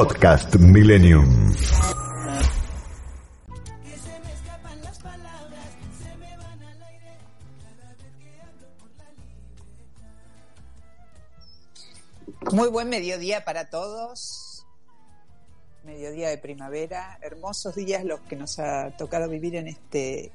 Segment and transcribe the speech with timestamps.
[0.00, 1.52] Podcast Millennium.
[12.50, 14.64] Muy buen mediodía para todos.
[15.84, 17.18] Mediodía de primavera.
[17.20, 20.32] Hermosos días los que nos ha tocado vivir en este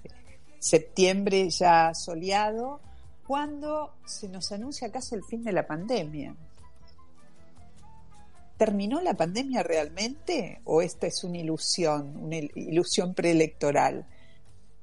[0.59, 2.81] septiembre ya soleado,
[3.25, 6.35] cuando se nos anuncia casi el fin de la pandemia.
[8.57, 14.05] ¿Terminó la pandemia realmente o esta es una ilusión, una ilusión preelectoral?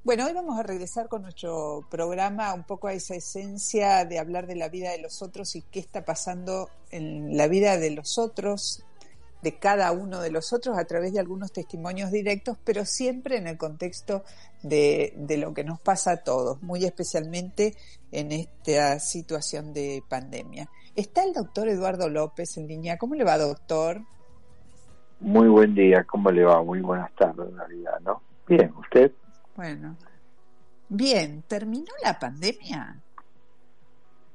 [0.03, 4.47] Bueno, hoy vamos a regresar con nuestro programa un poco a esa esencia de hablar
[4.47, 8.17] de la vida de los otros y qué está pasando en la vida de los
[8.19, 8.83] otros,
[9.43, 13.47] de cada uno de los otros a través de algunos testimonios directos, pero siempre en
[13.47, 14.23] el contexto
[14.63, 17.75] de, de lo que nos pasa a todos, muy especialmente
[18.11, 20.69] en esta situación de pandemia.
[20.95, 22.97] Está el doctor Eduardo López en línea.
[22.97, 24.01] ¿Cómo le va, doctor?
[25.19, 26.63] Muy buen día, ¿cómo le va?
[26.63, 28.21] Muy buenas tardes, en realidad, ¿no?
[28.47, 29.11] Bien, ¿usted?
[29.55, 29.97] Bueno.
[30.87, 33.01] Bien, ¿terminó la pandemia?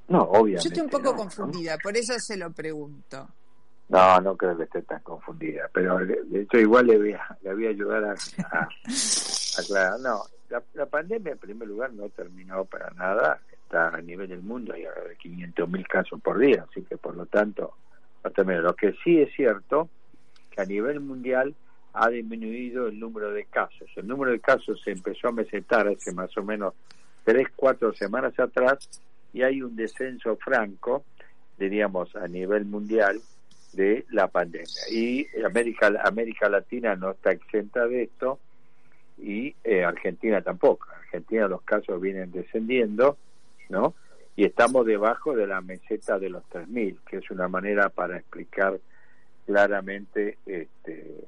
[0.08, 0.64] No, obviamente.
[0.64, 3.28] Yo estoy un poco confundida, por eso se lo pregunto.
[3.88, 7.54] No, no creo que esté tan confundida, pero de hecho igual le voy a, le
[7.54, 8.14] voy a ayudar a,
[9.58, 10.00] aclarar.
[10.00, 10.22] No,
[10.74, 14.82] la, pandemia en primer lugar no terminó para nada, está a nivel del mundo, hay
[14.82, 17.74] de 500 mil casos por día, así que por lo tanto
[18.24, 18.60] no.
[18.60, 19.88] Lo que sí es cierto,
[20.50, 21.54] que a nivel mundial
[21.94, 23.88] ha disminuido el número de casos.
[23.96, 26.74] El número de casos se empezó a mesetar hace más o menos
[27.24, 28.88] tres, cuatro semanas atrás
[29.32, 31.04] y hay un descenso franco,
[31.58, 33.20] diríamos, a nivel mundial
[33.72, 34.88] de la pandemia.
[34.90, 38.38] Y América, América Latina no está exenta de esto
[39.18, 40.86] y eh, Argentina tampoco.
[40.96, 43.16] Argentina los casos vienen descendiendo,
[43.68, 43.94] ¿no?
[44.36, 48.78] Y estamos debajo de la meseta de los 3.000, que es una manera para explicar
[49.46, 51.24] claramente este,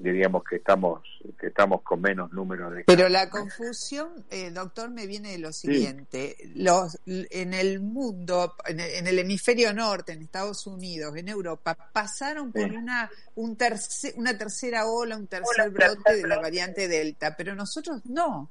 [0.00, 1.02] diríamos que estamos
[1.38, 5.52] que estamos con menos número de pero la confusión eh, doctor me viene de lo
[5.52, 6.36] siguiente.
[6.54, 12.72] Los en el mundo en el, hemisferio norte en Estados Unidos en Europa pasaron por
[12.72, 13.56] una un
[14.16, 18.48] una tercera ola un tercer brote de la variante delta pero nosotros no.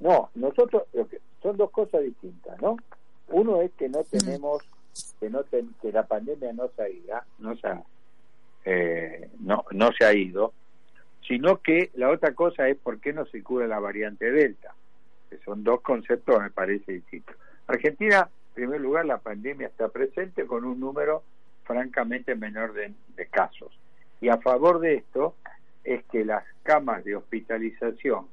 [0.00, 0.84] No nosotros
[1.42, 2.76] son dos cosas distintas no
[3.28, 4.62] uno es que no tenemos
[5.20, 7.82] que no que la pandemia no se ha ido no se ha
[8.64, 10.52] eh, no, no se ha ido,
[11.26, 14.74] sino que la otra cosa es por qué no se cura la variante Delta,
[15.30, 17.36] que son dos conceptos, me parece distintos.
[17.66, 21.22] Argentina, en primer lugar, la pandemia está presente con un número
[21.64, 23.72] francamente menor de, de casos.
[24.20, 25.34] Y a favor de esto
[25.82, 28.26] es que las camas de hospitalización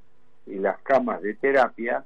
[0.45, 2.05] y las camas de terapia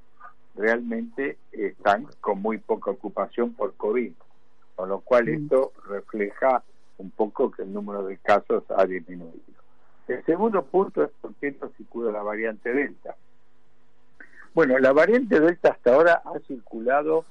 [0.56, 4.14] realmente están con muy poca ocupación por COVID,
[4.76, 5.44] con lo cual mm.
[5.44, 6.64] esto refleja
[7.16, 9.40] poco que el número de casos ha disminuido.
[10.08, 13.16] El segundo punto es por qué no circula la variante Delta.
[14.54, 17.26] Bueno, la variante Delta hasta ahora ha circulado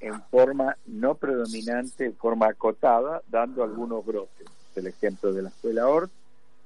[0.00, 4.46] en forma no predominante, en forma acotada, dando algunos brotes.
[4.70, 6.10] Es el ejemplo de la escuela Ort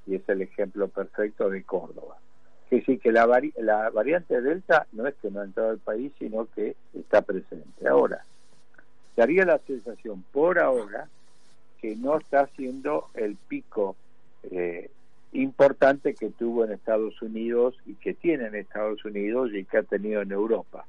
[0.07, 2.17] y es el ejemplo perfecto de Córdoba.
[2.69, 3.27] Que sí que la,
[3.59, 7.87] la variante Delta no es que no ha entrado al país, sino que está presente.
[7.87, 8.25] Ahora,
[9.17, 11.09] daría la sensación por ahora
[11.81, 13.97] que no está haciendo el pico
[14.51, 14.91] eh,
[15.33, 19.83] importante que tuvo en Estados Unidos y que tiene en Estados Unidos y que ha
[19.83, 20.87] tenido en Europa,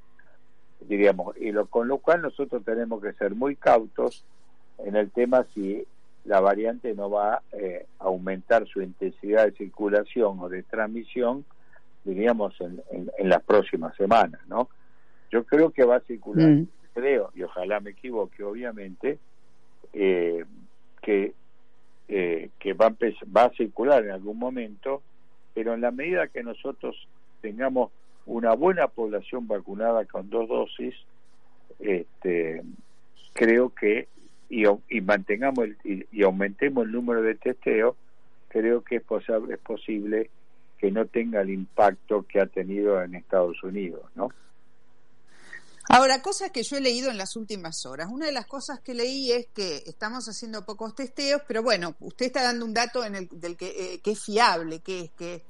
[0.82, 4.24] diríamos, y lo, con lo cual nosotros tenemos que ser muy cautos
[4.78, 5.86] en el tema si
[6.26, 11.46] la variante no va eh, a aumentar su intensidad de circulación o de transmisión,
[12.04, 12.82] diríamos, en,
[13.18, 14.70] en, las próximas semanas, ¿no?
[15.32, 16.68] Yo creo que va a circular, mm.
[16.94, 19.20] creo, y ojalá me equivoque, obviamente,
[19.94, 20.46] eh,
[21.02, 21.34] que,
[22.08, 22.96] eh, que va, a
[23.36, 25.02] va a circular en algún momento,
[25.54, 27.08] pero en la medida que nosotros
[27.42, 27.92] tengamos
[28.26, 30.96] una buena población vacunada con dos dosis,
[31.80, 32.64] este,
[33.34, 34.08] creo que
[34.50, 37.96] y, y mantengamos el, y, aumentemos el número de testeos,
[38.50, 40.30] creo que es, posible, es posible
[40.78, 44.30] que no tenga el impacto que ha tenido en Estados Unidos, ¿no?
[45.90, 48.10] Ahora, cosas que yo he leído en las últimas horas.
[48.12, 52.28] Una de las cosas que leí es que estamos haciendo pocos testeos, pero bueno, usted
[52.28, 55.44] está dando un dato en el, del que, eh, que es fiable, que es que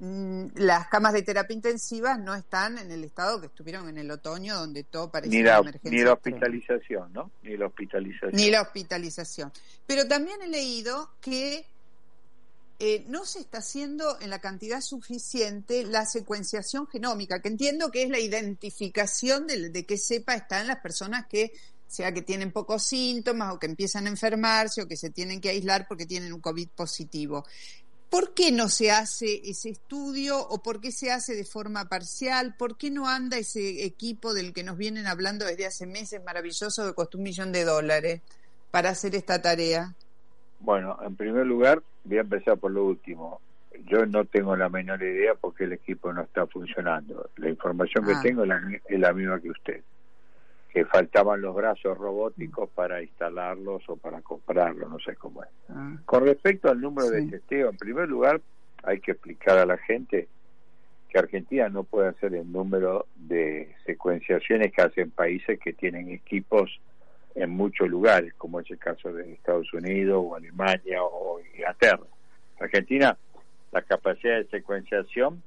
[0.00, 4.10] mm, las camas de terapia intensiva no están en el estado que estuvieron en el
[4.10, 5.90] otoño, donde todo parecía ni la, emergencia.
[5.90, 7.30] Ni la hospitalización, ¿no?
[7.42, 8.32] Ni la hospitalización.
[8.34, 9.52] Ni la hospitalización.
[9.86, 11.66] Pero también he leído que
[12.78, 18.02] eh, no se está haciendo en la cantidad suficiente la secuenciación genómica, que entiendo que
[18.02, 21.52] es la identificación de, de qué cepa está en las personas que
[21.86, 25.50] sea que tienen pocos síntomas o que empiezan a enfermarse o que se tienen que
[25.50, 27.44] aislar porque tienen un COVID positivo.
[28.10, 32.54] ¿Por qué no se hace ese estudio o por qué se hace de forma parcial?
[32.56, 36.86] ¿Por qué no anda ese equipo del que nos vienen hablando desde hace meses maravilloso
[36.86, 38.20] que costó un millón de dólares
[38.70, 39.94] para hacer esta tarea?
[40.60, 43.40] Bueno, en primer lugar, voy a empezar por lo último.
[43.86, 47.28] Yo no tengo la menor idea porque el equipo no está funcionando.
[47.36, 48.20] La información que Ah.
[48.22, 49.82] tengo es la, es la misma que usted.
[50.72, 55.50] Que faltaban los brazos robóticos para instalarlos o para comprarlos, no sé cómo es.
[55.68, 57.14] Ah, Con respecto al número Sí.
[57.26, 58.40] de testeo, en primer lugar,
[58.84, 60.28] hay que explicar a la gente
[61.08, 66.80] que Argentina no puede hacer el número de secuenciaciones que hacen países que tienen equipos
[67.34, 72.04] en muchos lugares, como es el caso de Estados Unidos o Alemania o Inglaterra.
[72.60, 73.16] Argentina,
[73.72, 75.42] la capacidad de secuenciación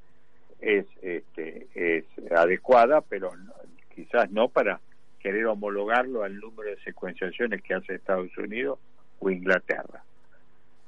[0.59, 3.53] es, este, es adecuada, pero no-
[3.95, 4.79] quizás no para
[5.19, 8.79] querer homologarlo al número de secuenciaciones que hace Estados Unidos
[9.19, 10.03] o Inglaterra.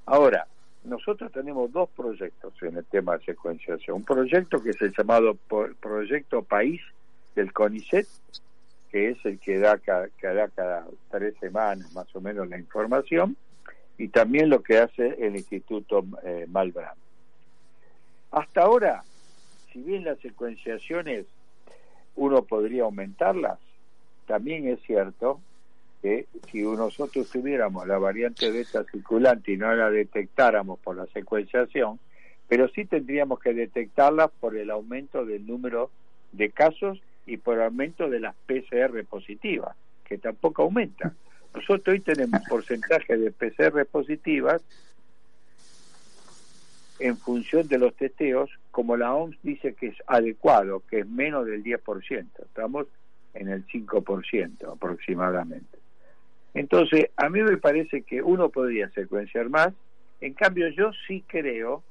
[0.05, 0.47] Ahora,
[0.83, 3.97] nosotros tenemos dos proyectos en el tema de secuenciación.
[3.97, 5.35] Un proyecto que es el llamado
[5.79, 6.81] Proyecto País
[7.35, 8.07] del CONICET,
[8.91, 12.57] que es el que da cada, que da cada tres semanas más o menos la
[12.57, 13.35] información,
[13.97, 16.47] y también lo que hace el Instituto eh.
[18.31, 19.03] Hasta ahora,
[19.71, 21.25] si bien las secuenciaciones
[22.15, 23.59] uno podría aumentarlas,
[24.25, 25.41] también es cierto
[26.01, 31.99] que si nosotros tuviéramos la variante beta circulante y no la detectáramos por la secuenciación,
[32.47, 35.91] pero sí tendríamos que detectarla por el aumento del número
[36.31, 41.15] de casos y por el aumento de las PCR positivas, que tampoco aumentan.
[41.53, 44.61] Nosotros hoy tenemos porcentaje de PCR positivas
[46.99, 51.45] en función de los testeos, como la OMS dice que es adecuado, que es menos
[51.45, 52.87] del 10%, estamos
[53.33, 55.77] en el 5% aproximadamente.
[56.53, 59.71] Entonces, a mí me parece que uno podría secuenciar más,
[60.19, 61.83] en cambio yo sí creo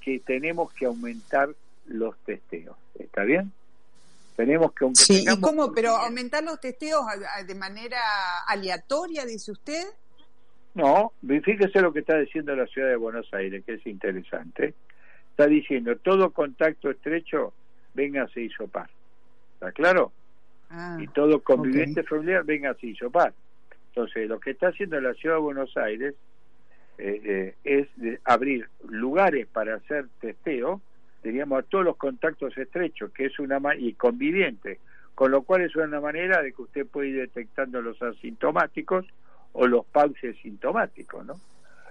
[0.00, 1.50] que tenemos que aumentar
[1.86, 3.52] los testeos, ¿está bien?
[4.36, 5.72] Tenemos que aunque Sí, ¿y tengamos- cómo?
[5.72, 7.98] ¿Pero aumentar los testeos a- a- de manera
[8.48, 9.84] aleatoria, dice usted?
[10.74, 14.74] No, fíjese lo que está diciendo la ciudad de Buenos Aires, que es interesante.
[15.30, 17.52] Está diciendo, todo contacto estrecho,
[17.94, 18.90] véngase a hisopar.
[19.54, 20.12] ¿Está claro?
[20.70, 23.34] Ah, Y todo conviviente familiar, véngase a hisopar.
[23.88, 26.14] Entonces, lo que está haciendo la ciudad de Buenos Aires
[26.98, 30.80] eh, eh, es de abrir lugares para hacer testeo,
[31.24, 34.78] diríamos, a todos los contactos estrechos, que es una y convivientes,
[35.14, 39.06] con lo cual es una manera de que usted puede ir detectando los asintomáticos
[39.52, 41.34] o los pauses sintomáticos, ¿no?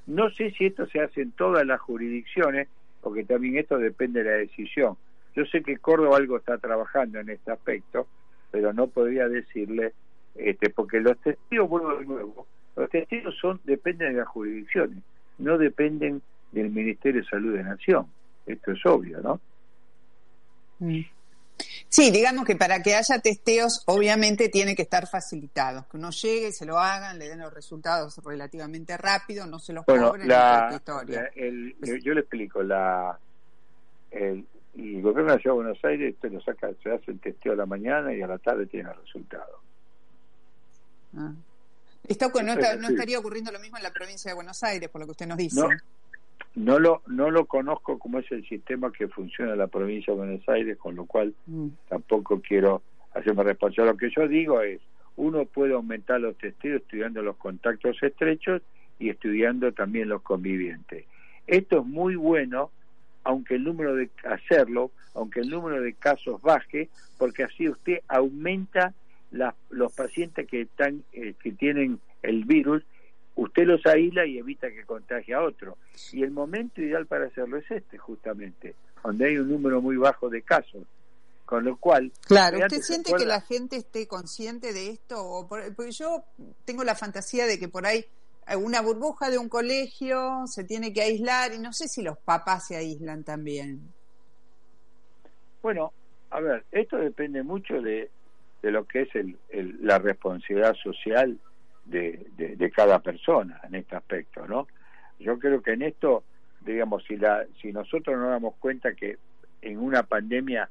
[0.06, 2.68] No sé si esto se hace en todas las jurisdicciones,
[3.02, 4.98] porque también esto depende de la decisión.
[5.36, 8.08] Yo sé que Córdoba algo está trabajando en este aspecto,
[8.52, 9.94] pero no podría decirle,
[10.36, 15.00] este, porque los testigos, vuelvo de nuevo, los testigos son, dependen de las jurisdicciones,
[15.40, 16.22] no dependen
[16.52, 18.08] del Ministerio de Salud de Nación.
[18.46, 19.40] Esto es obvio, ¿no?
[20.80, 21.02] mm.
[21.88, 26.52] Sí, digamos que para que haya testeos, obviamente tiene que estar facilitados, que uno llegue,
[26.52, 30.82] se lo hagan, le den los resultados relativamente rápido, no se los Bueno, cobren, la,
[31.08, 33.18] la- el- yo le explico, la,
[34.10, 37.20] el, el gobierno de la Ciudad de Buenos Aires usted lo saca, se hace el
[37.20, 39.60] testeo a la mañana y a la tarde tiene el resultado.
[41.16, 41.32] Ah.
[42.08, 45.00] Esto no, está- no estaría ocurriendo lo mismo en la provincia de Buenos Aires, por
[45.00, 45.60] lo que usted nos dice.
[45.62, 45.70] No,
[46.56, 50.20] no lo, no lo conozco como es el sistema que funciona en la provincia de
[50.20, 51.68] Buenos Aires, con lo cual Mm.
[51.90, 52.82] tampoco quiero
[53.14, 53.92] hacerme responsable.
[53.92, 54.80] Lo que yo digo es,
[55.16, 58.62] uno puede aumentar los testeos estudiando los contactos estrechos
[59.00, 61.06] y estudiando también los convivientes.
[61.48, 62.72] Esto es muy bueno,
[63.24, 68.94] aunque el número de hacerlo, aunque el número de casos baje, porque así usted aumenta
[69.32, 72.84] la- los pacientes que están eh, que tienen el virus,
[73.36, 75.78] usted los aísla y evita que contagie a otro.
[76.12, 80.30] Y el momento ideal para hacerlo es este, justamente, donde hay un número muy bajo
[80.30, 80.84] de casos.
[81.46, 85.22] Con lo cual, Claro, ¿usted ¿se siente que la gente esté consciente de esto?
[85.24, 86.24] O por- porque yo
[86.66, 88.06] tengo la fantasía de que por ahí
[88.58, 92.68] una burbuja de un colegio se tiene que aislar y no sé si los papás
[92.68, 93.80] se aíslan también.
[95.62, 95.94] Bueno,
[96.30, 98.10] a ver, esto depende mucho de,
[98.62, 101.38] de lo que es el, el- la responsabilidad social
[101.86, 104.68] de, de, cada persona en este aspecto, ¿no?
[105.20, 106.24] Yo creo que en esto,
[106.62, 109.18] digamos, si, la, si nosotros nos damos cuenta que
[109.62, 110.70] en una pandemia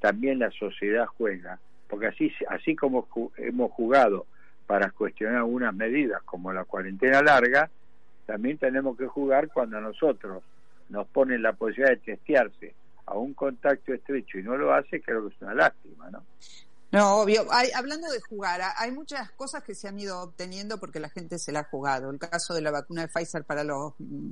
[0.00, 4.26] también la sociedad juega, porque así, así como hemos jugado
[4.66, 7.70] para cuestionar algunas medidas como la cuarentena larga,
[8.26, 10.42] también tenemos que jugar cuando a nosotros
[10.88, 12.74] nos ponen la posibilidad de testearse
[13.06, 16.22] a un contacto estrecho y no lo hace, creo que es una lástima, ¿no?
[16.94, 17.44] No, obvio.
[17.50, 21.40] Hay, hablando de jugar, hay muchas cosas que se han ido obteniendo porque la gente
[21.40, 22.08] se la ha jugado.
[22.08, 24.30] El caso de la vacuna de Pfizer para los mm,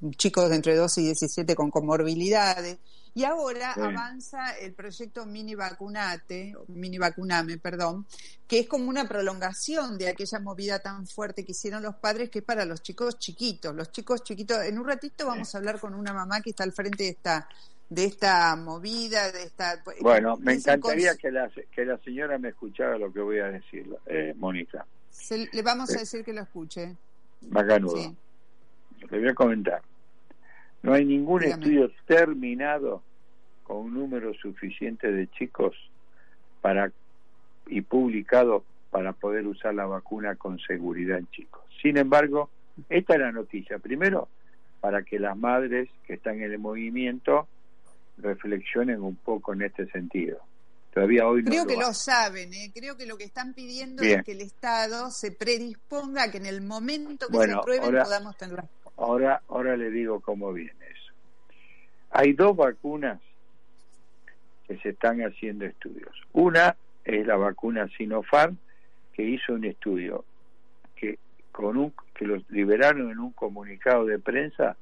[0.00, 2.78] mm, chicos de entre 12 y 17 con comorbilidades.
[3.16, 8.06] Y ahora avanza el proyecto Mini Vacunate, Mini Vacuname, perdón,
[8.48, 12.40] que es como una prolongación de aquella movida tan fuerte que hicieron los padres, que
[12.40, 13.72] es para los chicos chiquitos.
[13.72, 16.72] Los chicos chiquitos, en un ratito vamos a hablar con una mamá que está al
[16.72, 17.48] frente de esta
[17.88, 19.82] de esta movida, de esta...
[20.00, 23.86] Bueno, me encantaría que la, que la señora me escuchara lo que voy a decir,
[24.06, 24.86] eh, Mónica.
[25.30, 26.96] le vamos a eh, decir que lo escuche.
[27.42, 28.14] Bacanudo.
[29.10, 29.82] Le voy a comentar.
[30.82, 33.02] No hay ningún estudio terminado
[33.62, 35.74] con un número suficiente de chicos
[36.60, 36.92] para
[37.66, 41.62] y publicado para poder usar la vacuna con seguridad en chicos.
[41.82, 42.50] Sin embargo,
[42.88, 43.78] esta es la noticia.
[43.78, 44.28] Primero,
[44.80, 47.48] para que las madres que están en el movimiento
[48.18, 50.38] reflexionen un poco en este sentido.
[50.92, 52.70] Todavía hoy Creo que lo, saben, ¿eh?
[52.72, 56.46] creo que lo que están pidiendo es que el Estado se predisponga a que en
[56.46, 58.62] el momento que se aprueben podamos tener.
[58.96, 61.12] Ahora, ahora le digo cómo viene eso.
[62.10, 63.20] Hay dos vacunas
[64.68, 66.14] que se están haciendo estudios.
[66.32, 68.56] Una es la vacuna Sinopharm,
[69.14, 70.24] que hizo un estudio
[70.94, 71.18] que
[71.50, 74.76] con un que los liberaron en un comunicado de prensa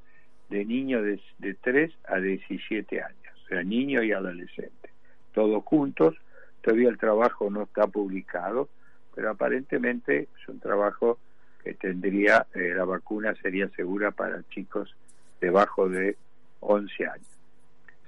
[0.50, 3.21] de niños de, de 3 a 17 años
[3.52, 4.90] sea, niños y adolescentes,
[5.32, 6.16] todos juntos.
[6.62, 8.68] Todavía el trabajo no está publicado,
[9.14, 11.18] pero aparentemente es un trabajo
[11.62, 14.94] que tendría, eh, la vacuna sería segura para chicos
[15.40, 16.16] debajo de
[16.60, 17.26] 11 años.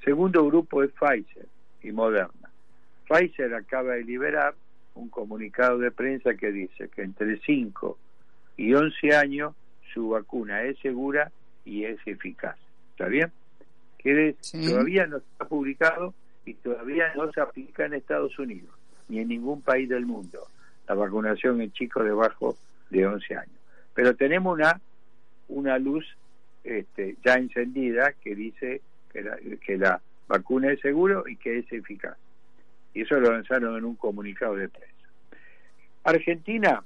[0.04, 1.46] Segundo grupo es Pfizer
[1.82, 2.50] y Moderna.
[3.08, 4.54] Pfizer acaba de liberar
[4.94, 7.98] un comunicado de prensa que dice que entre 5
[8.56, 9.54] y 11 años
[9.92, 11.32] su vacuna es segura
[11.64, 12.56] y es eficaz.
[12.92, 13.32] ¿Está bien?
[14.04, 18.70] Que todavía no está publicado y todavía no se aplica en Estados Unidos
[19.08, 20.46] ni en ningún país del mundo
[20.86, 22.56] la vacunación en chicos debajo
[22.90, 23.56] de 11 años.
[23.94, 24.80] Pero tenemos una
[25.48, 26.04] una luz
[26.62, 28.80] este, ya encendida que dice
[29.12, 32.16] que la, que la vacuna es seguro y que es eficaz.
[32.94, 34.94] Y eso lo lanzaron en un comunicado de prensa.
[36.04, 36.82] Argentina,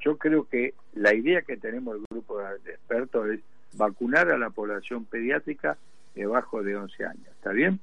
[0.00, 3.40] yo creo que la idea que tenemos el grupo de expertos es
[3.74, 5.76] vacunar a la población pediátrica
[6.18, 7.28] debajo de 11 años.
[7.28, 7.80] ¿Está bien?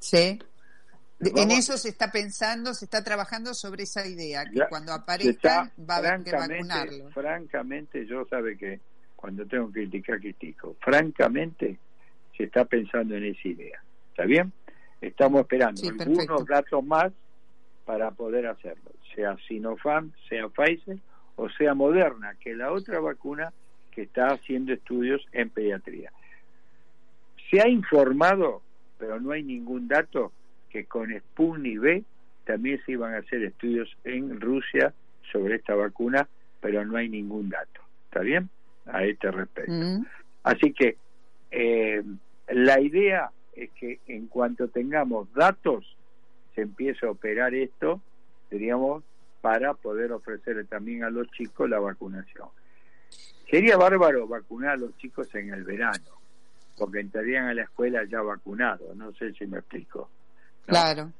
[0.00, 0.38] Sí.
[1.20, 5.94] En eso se está pensando, se está trabajando sobre esa idea, que cuando aparezcan va
[5.94, 7.10] a haber que vacunarlo.
[7.10, 8.80] Francamente, yo sabe que
[9.14, 10.76] cuando tengo que criticar, critico.
[10.80, 11.78] Francamente,
[12.36, 13.80] se está pensando en esa idea.
[14.10, 14.52] ¿Está bien?
[15.00, 17.12] Estamos esperando algunos datos más
[17.86, 20.98] para poder hacerlo, sea Sinopharm, sea Pfizer
[21.36, 23.52] o sea Moderna, que es la otra vacuna
[23.92, 26.10] que está haciendo estudios en pediatría.
[27.50, 28.62] Se ha informado,
[28.98, 30.32] pero no hay ningún dato,
[30.70, 32.04] que con Sputnik V
[32.44, 34.92] también se iban a hacer estudios en Rusia
[35.32, 36.28] sobre esta vacuna,
[36.60, 37.80] pero no hay ningún dato.
[38.06, 38.48] ¿Está bien?
[38.86, 39.72] A este respecto.
[39.72, 40.06] Mm.
[40.44, 40.96] Así que
[41.50, 42.02] eh,
[42.48, 45.96] la idea es que en cuanto tengamos datos,
[46.54, 48.00] se empiece a operar esto,
[48.50, 49.02] diríamos,
[49.40, 52.48] para poder ofrecerle también a los chicos la vacunación.
[53.50, 56.04] Sería bárbaro vacunar a los chicos en el verano,
[56.76, 60.10] porque entrarían a la escuela ya vacunados, no sé si me explico.
[60.66, 61.12] Claro.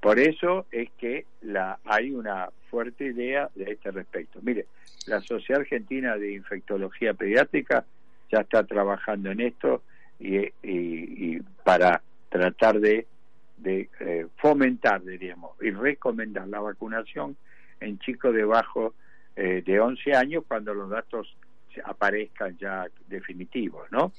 [0.00, 4.40] Por eso es que la hay una fuerte idea de este respecto.
[4.42, 4.66] Mire,
[5.06, 7.84] la Sociedad Argentina de Infectología Pediátrica
[8.30, 9.82] ya está trabajando en esto
[10.18, 13.06] y, para tratar de,
[13.58, 17.36] de eh, fomentar, diríamos, y recomendar la vacunación
[17.80, 18.94] en chicos debajo
[19.36, 21.36] eh, de 11 años cuando los datos
[21.84, 24.12] aparezcan ya definitivos, ¿no?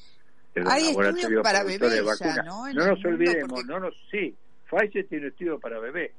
[0.55, 2.71] Hay estudios para bebés ya, ¿no?
[2.71, 4.35] no nos olvidemos, no nos, sí,
[4.69, 6.11] Pfizer tiene estudio para bebés.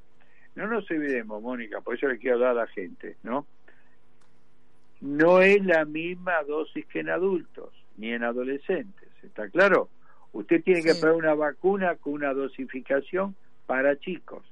[0.55, 3.45] No nos olvidemos, Mónica, por eso le quiero hablar a la gente, ¿no?
[5.01, 9.89] No es la misma dosis que en adultos, ni en adolescentes, ¿está claro?
[10.31, 14.43] Usted tiene que poner una vacuna con una dosificación para chicos,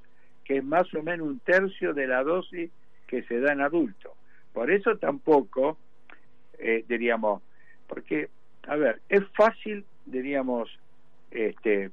[0.44, 2.70] que es más o menos un tercio de la dosis
[3.06, 4.12] que se da en adultos.
[4.52, 5.78] Por eso tampoco,
[6.58, 7.42] eh, diríamos,
[7.86, 8.28] porque
[8.66, 10.78] a ver, es fácil, diríamos,
[11.30, 11.90] este,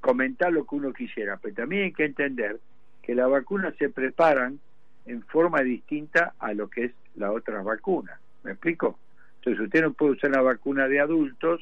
[0.00, 2.58] comentar lo que uno quisiera, pero también hay que entender
[3.02, 4.58] que las vacunas se preparan
[5.06, 8.18] en forma distinta a lo que es la otra vacuna.
[8.42, 8.98] ¿Me explico?
[9.36, 11.60] Entonces usted no puede usar la vacuna de adultos,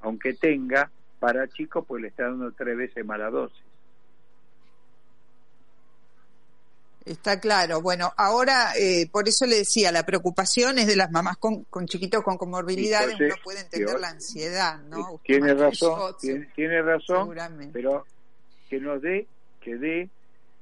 [0.00, 3.62] aunque tenga para chicos, pues le está dando tres veces mala dosis.
[7.08, 7.80] Está claro.
[7.80, 11.86] Bueno, ahora, eh, por eso le decía, la preocupación es de las mamás con, con
[11.86, 15.18] chiquitos con comorbilidades, uno puede entender la ansiedad, ¿no?
[15.24, 17.34] Tiene razón, tiene, razón,
[17.72, 18.04] pero
[18.68, 19.26] que nos dé,
[19.60, 20.10] que dé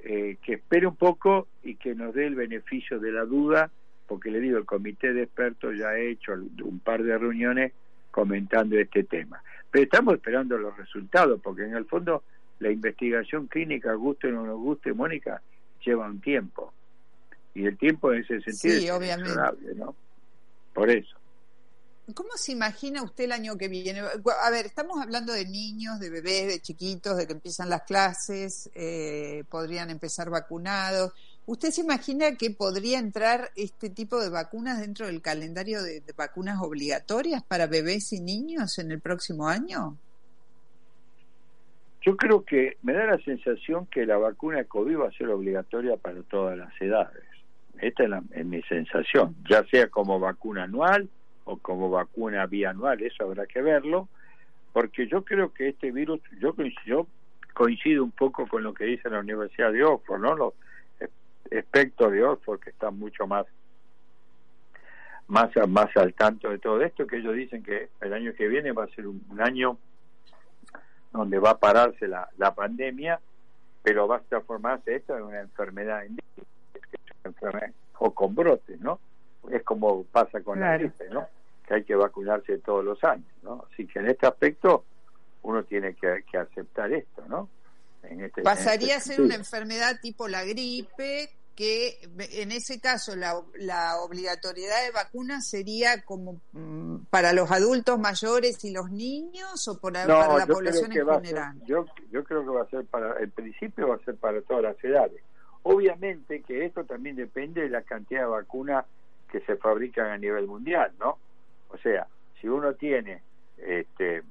[0.01, 3.71] eh, que espere un poco y que nos dé el beneficio de la duda,
[4.07, 7.73] porque le digo, el comité de expertos ya ha hecho un par de reuniones
[8.13, 9.43] comentando este tema.
[9.69, 12.23] Pero estamos esperando los resultados, porque en el fondo
[12.61, 15.43] la investigación clínica, guste o no nos guste, Mónica,
[15.87, 16.73] lleva un tiempo.
[17.55, 19.75] Y el tiempo en ese sentido sí, es obviamente.
[19.77, 19.95] ¿no?
[20.75, 21.17] Por eso.
[22.15, 24.01] ¿Cómo se imagina usted el año que viene?
[24.01, 28.71] A ver, estamos hablando de niños, de bebés, de chiquitos, de que empiezan las clases,
[28.75, 31.13] eh, podrían empezar vacunados.
[31.47, 36.13] ¿Usted se imagina que podría entrar este tipo de vacunas dentro del calendario de, de
[36.13, 39.99] vacunas obligatorias para bebés y niños en el próximo año?
[42.07, 45.97] Yo creo que me da la sensación que la vacuna COVID va a ser obligatoria
[45.97, 47.25] para todas las edades.
[47.81, 51.09] Esta es, la, es mi sensación, ya sea como vacuna anual
[51.45, 54.09] o como vacuna bianual, eso habrá que verlo,
[54.73, 56.55] porque yo creo que este virus, yo,
[56.87, 57.09] yo
[57.55, 60.37] coincido un poco con lo que dice la Universidad de Oxford, ¿no?
[60.37, 60.55] Los
[61.51, 63.47] expertos de Oxford que están mucho más
[65.27, 68.71] más más al tanto de todo esto, que ellos dicen que el año que viene
[68.71, 69.77] va a ser un, un año
[71.17, 73.21] donde va a pararse la, la pandemia,
[73.83, 76.05] pero va a transformarse esto en una enfermedad
[77.99, 79.01] o con brotes, ¿no?
[79.51, 81.27] Es como pasa con la gripe, ¿no?
[81.67, 83.65] Que hay que vacunarse todos los años, ¿no?
[83.73, 84.85] Así que en este aspecto
[85.43, 87.49] uno tiene que, que aceptar esto, ¿no?
[88.03, 91.99] En este, Pasaría en este a ser una enfermedad tipo la gripe, que
[92.33, 96.41] en ese caso la, la obligatoriedad de vacunas sería como
[97.11, 101.59] para los adultos mayores y los niños o para, no, para la población en general.
[101.59, 104.41] Ser, yo, yo creo que va a ser para, el principio va a ser para
[104.43, 105.23] todas las edades.
[105.63, 108.85] Obviamente que esto también depende de la cantidad de vacunas
[109.31, 111.19] que se fabrican a nivel mundial, ¿no?
[111.69, 112.07] O sea,
[112.41, 113.23] si uno tiene
[113.59, 114.23] este,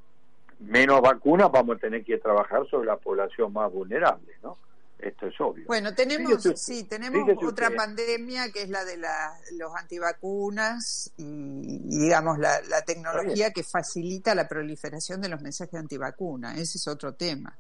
[0.60, 4.58] menos vacunas, vamos a tener que trabajar sobre la población más vulnerable, ¿no?
[5.00, 5.66] Esto es obvio.
[5.68, 12.40] Bueno, tenemos, sí, tenemos otra pandemia que es la de la, los antivacunas y, digamos,
[12.40, 16.58] la, la tecnología que facilita la proliferación de los mensajes antivacunas.
[16.58, 17.58] Ese es otro tema.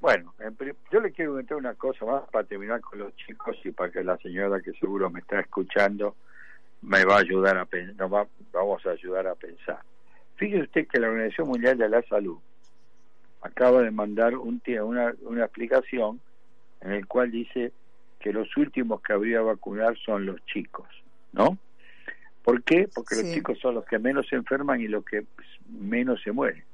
[0.00, 0.34] Bueno,
[0.90, 4.02] yo le quiero comentar una cosa más para terminar con los chicos y para que
[4.02, 6.16] la señora que seguro me está escuchando
[6.82, 9.80] me va a ayudar a nos va, vamos a ayudar a pensar.
[10.36, 12.38] Fíjese usted que la Organización Mundial de la Salud
[13.42, 16.20] acaba de mandar un una, una explicación
[16.80, 17.72] en el cual dice
[18.18, 20.88] que los últimos que habría vacunar son los chicos,
[21.32, 21.58] ¿no?
[22.42, 22.88] ¿Por qué?
[22.92, 25.24] Porque los chicos son los que menos se enferman y los que
[25.68, 26.64] menos se mueren.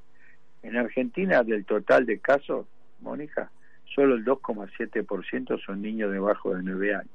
[0.63, 2.67] En Argentina, del total de casos,
[3.01, 3.51] Mónica,
[3.95, 7.11] solo el 2,7% son niños debajo de 9 años.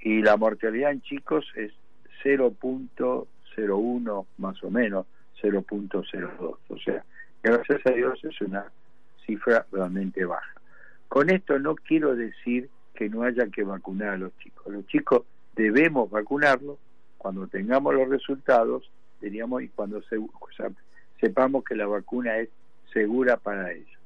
[0.00, 1.72] Y la mortalidad en chicos es
[2.24, 5.06] 0.01 más o menos,
[5.42, 6.56] 0.02.
[6.68, 7.04] O sea,
[7.42, 8.64] gracias a Dios es una
[9.26, 10.59] cifra realmente baja.
[11.10, 14.72] Con esto no quiero decir que no haya que vacunar a los chicos.
[14.72, 15.22] Los chicos
[15.56, 16.78] debemos vacunarlos
[17.18, 18.88] cuando tengamos los resultados,
[19.20, 20.20] diríamos, y cuando se,
[21.20, 22.48] sepamos que la vacuna es
[22.92, 23.98] segura para ellos.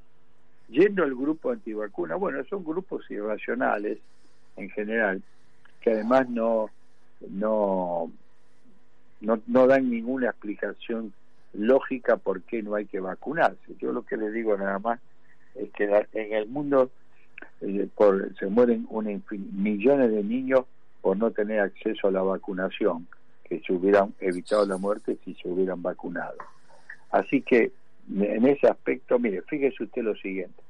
[0.70, 3.98] Yendo al grupo antivacuna, bueno, son grupos irracionales
[4.56, 5.22] en general,
[5.82, 6.70] que además no,
[7.28, 8.10] no,
[9.20, 11.12] no, no dan ninguna explicación
[11.52, 13.76] lógica por qué no hay que vacunarse.
[13.78, 15.00] Yo lo que le digo nada más
[15.54, 16.90] es que en el mundo
[17.60, 18.86] eh, por, se mueren
[19.52, 20.64] millones de niños
[21.00, 23.06] por no tener acceso a la vacunación,
[23.44, 26.36] que se hubieran evitado la muerte si se hubieran vacunado.
[27.10, 27.72] Así que
[28.10, 30.62] en ese aspecto, mire, fíjese usted lo siguiente.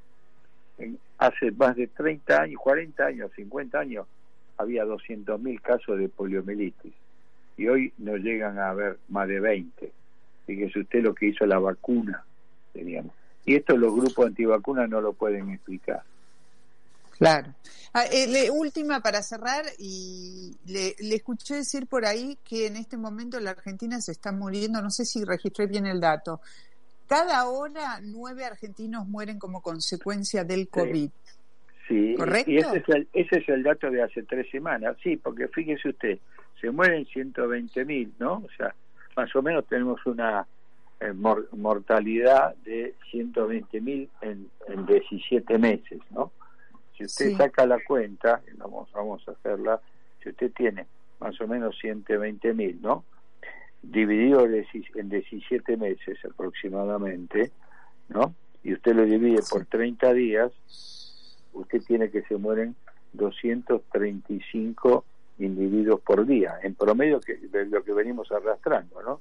[1.18, 4.06] hace más de 30 años, 40 años, 50 años,
[4.56, 6.92] había 200.000 casos de poliomielitis
[7.56, 9.92] y hoy no llegan a haber más de 20.
[10.46, 12.24] Fíjese usted lo que hizo la vacuna,
[12.72, 13.14] teníamos.
[13.44, 16.02] Y esto los grupos antivacunas no lo pueden explicar.
[17.18, 17.54] Claro.
[17.92, 23.38] Ah, eh, última para cerrar, y le, escuché decir por ahí que en este momento
[23.38, 26.40] la Argentina se está muriendo, no sé si registré bien el dato.
[27.06, 31.10] Cada hora nueve argentinos mueren como consecuencia del COVID.
[31.86, 32.50] Sí, ¿correcto?
[32.50, 35.90] Y ese es, el, ese es el dato de hace tres semanas, sí, porque fíjese
[35.90, 36.18] usted,
[36.60, 38.38] se mueren 120 mil, ¿no?
[38.38, 38.74] O sea,
[39.16, 40.44] más o menos tenemos una
[41.00, 46.32] eh, mortalidad de 120 mil en, en 17 meses, ¿no?
[46.96, 49.80] Si usted saca la cuenta, vamos, vamos a hacerla,
[50.22, 50.86] si usted tiene
[51.18, 53.04] más o menos 120 mil, ¿no?
[53.82, 57.50] Dividido en 17 meses aproximadamente,
[58.08, 58.34] ¿no?
[58.62, 60.52] Y usted lo divide por 30 días,
[61.52, 62.76] usted tiene que se mueren
[63.12, 65.04] 235
[65.38, 69.20] individuos por día, en promedio que, de lo que venimos arrastrando, ¿no?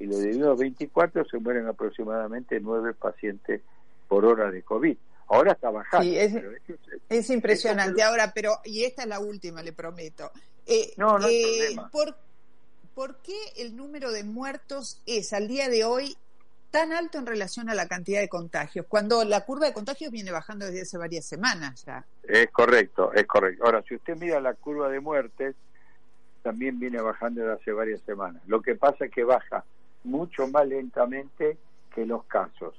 [0.00, 3.60] Y lo dividimos 24 se mueren aproximadamente 9 pacientes
[4.08, 4.96] por hora de COVID.
[5.28, 6.04] Ahora está bajando.
[6.04, 6.18] Sí,
[7.08, 8.02] es, impresionante.
[8.02, 10.32] Ahora, pero, y esta es la última, le prometo.
[10.66, 11.90] Eh, no, no hay eh, problema.
[11.90, 12.16] ¿por,
[12.94, 16.16] ¿Por qué el número de muertos es al día de hoy
[16.70, 20.30] tan alto en relación a la cantidad de contagios, cuando la curva de contagios viene
[20.30, 22.04] bajando desde hace varias semanas ya.
[22.22, 23.64] Es correcto, es correcto.
[23.64, 25.56] Ahora, si usted mira la curva de muertes,
[26.42, 28.42] también viene bajando desde hace varias semanas.
[28.46, 29.64] Lo que pasa es que baja
[30.04, 31.56] mucho más lentamente
[31.94, 32.74] que los casos.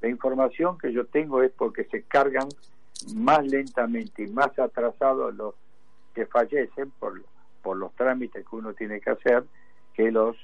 [0.00, 2.48] La información que yo tengo es porque se cargan
[3.14, 5.54] más lentamente y más atrasados los
[6.14, 7.22] que fallecen por,
[7.62, 9.44] por los trámites que uno tiene que hacer
[9.94, 10.36] que los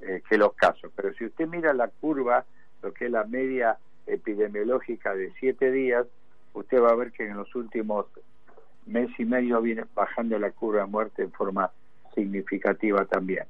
[0.00, 0.90] eh, que los casos.
[0.96, 2.44] Pero si usted mira la curva,
[2.82, 6.06] lo que es la media epidemiológica de siete días,
[6.54, 8.06] usted va a ver que en los últimos
[8.86, 11.70] mes y medio viene bajando la curva de muerte en forma
[12.16, 13.44] significativa también.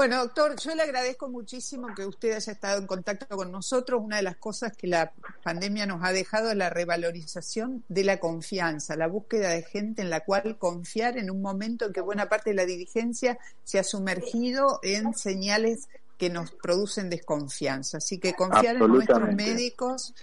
[0.00, 4.00] Bueno, doctor, yo le agradezco muchísimo que usted haya estado en contacto con nosotros.
[4.02, 5.12] Una de las cosas que la
[5.44, 10.08] pandemia nos ha dejado es la revalorización de la confianza, la búsqueda de gente en
[10.08, 13.84] la cual confiar en un momento en que buena parte de la dirigencia se ha
[13.84, 17.98] sumergido en señales que nos producen desconfianza.
[17.98, 20.14] Así que confiar en nuestros médicos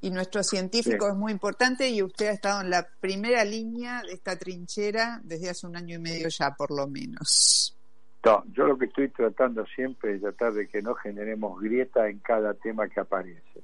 [0.00, 4.14] y nuestros científicos es muy importante y usted ha estado en la primera línea de
[4.14, 7.76] esta trinchera desde hace un año y medio ya, por lo menos.
[8.24, 12.18] No, yo lo que estoy tratando siempre es tratar de que no generemos grieta en
[12.18, 13.62] cada tema que aparece.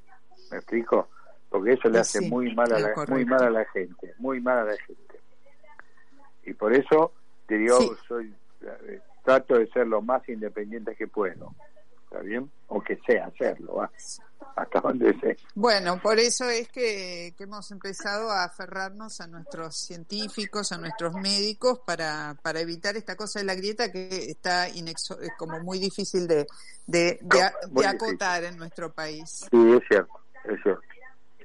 [0.51, 1.09] ¿Me explico?
[1.51, 4.59] Porque eso le hace muy mal a la, muy mal a la gente, muy mal
[4.59, 5.21] a la gente.
[6.45, 7.13] Y por eso
[7.47, 11.55] te digo, soy eh, trato de ser lo más independiente que puedo.
[12.05, 12.51] ¿Está bien?
[12.69, 13.89] O que sea hacerlo,
[14.57, 15.37] hasta donde sea.
[15.55, 21.81] Bueno, por eso es que, hemos empezado a aferrarnos a nuestros científicos, a nuestros médicos,
[21.87, 26.27] para, para evitar esta cosa de la grieta que está inexo es como muy difícil
[26.27, 26.47] de,
[26.87, 27.21] de,
[27.87, 29.47] acotar en nuestro país.
[29.51, 30.83] Sí, es cierto, es cierto.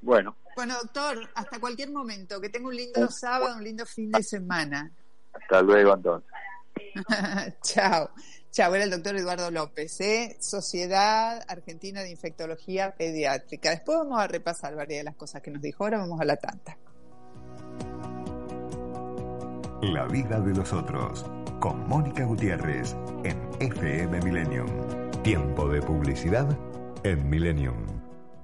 [0.01, 0.35] Bueno.
[0.55, 2.41] Bueno, doctor, hasta cualquier momento.
[2.41, 4.91] Que tenga un lindo sábado, un lindo fin de semana.
[5.33, 6.29] Hasta luego, entonces.
[7.63, 8.09] Chao.
[8.51, 10.35] Chao, era el doctor Eduardo López, ¿eh?
[10.41, 13.69] Sociedad Argentina de Infectología Pediátrica.
[13.69, 15.85] Después vamos a repasar varias de las cosas que nos dijo.
[15.85, 16.77] Ahora vamos a la tanta.
[19.81, 21.25] La vida de los otros,
[21.61, 24.67] con Mónica Gutiérrez, en FM Millennium.
[25.23, 26.49] Tiempo de publicidad
[27.03, 28.00] en Millennium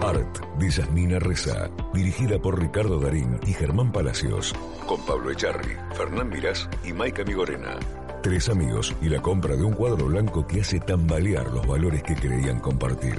[0.00, 4.54] Art de Yasmina Reza, dirigida por Ricardo Darín y Germán Palacios,
[4.86, 7.78] con Pablo Echarri, Fernán Mirás y Maika Migorena.
[8.22, 12.16] Tres amigos y la compra de un cuadro blanco que hace tambalear los valores que
[12.16, 13.16] creían compartir.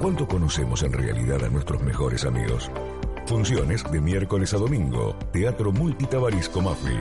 [0.00, 2.70] ¿Cuánto conocemos en realidad a nuestros mejores amigos?
[3.26, 5.16] Funciones de miércoles a domingo.
[5.32, 6.98] Teatro Multitabarisco Mafli.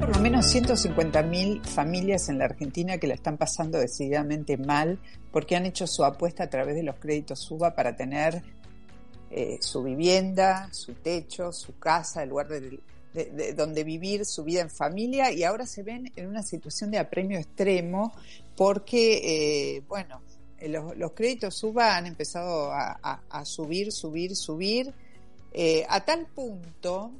[0.00, 4.98] Por lo menos 150.000 familias en la Argentina que la están pasando decididamente mal
[5.30, 8.42] porque han hecho su apuesta a través de los créditos SUBA para tener
[9.30, 12.80] eh, su vivienda, su techo, su casa, el lugar de,
[13.56, 17.38] donde vivir su vida en familia y ahora se ven en una situación de apremio
[17.38, 18.12] extremo
[18.56, 20.20] porque, eh, bueno,
[20.58, 24.92] eh, los, créditos SUBA han empezado a, subir, subir, subir,
[25.88, 27.12] a tal punto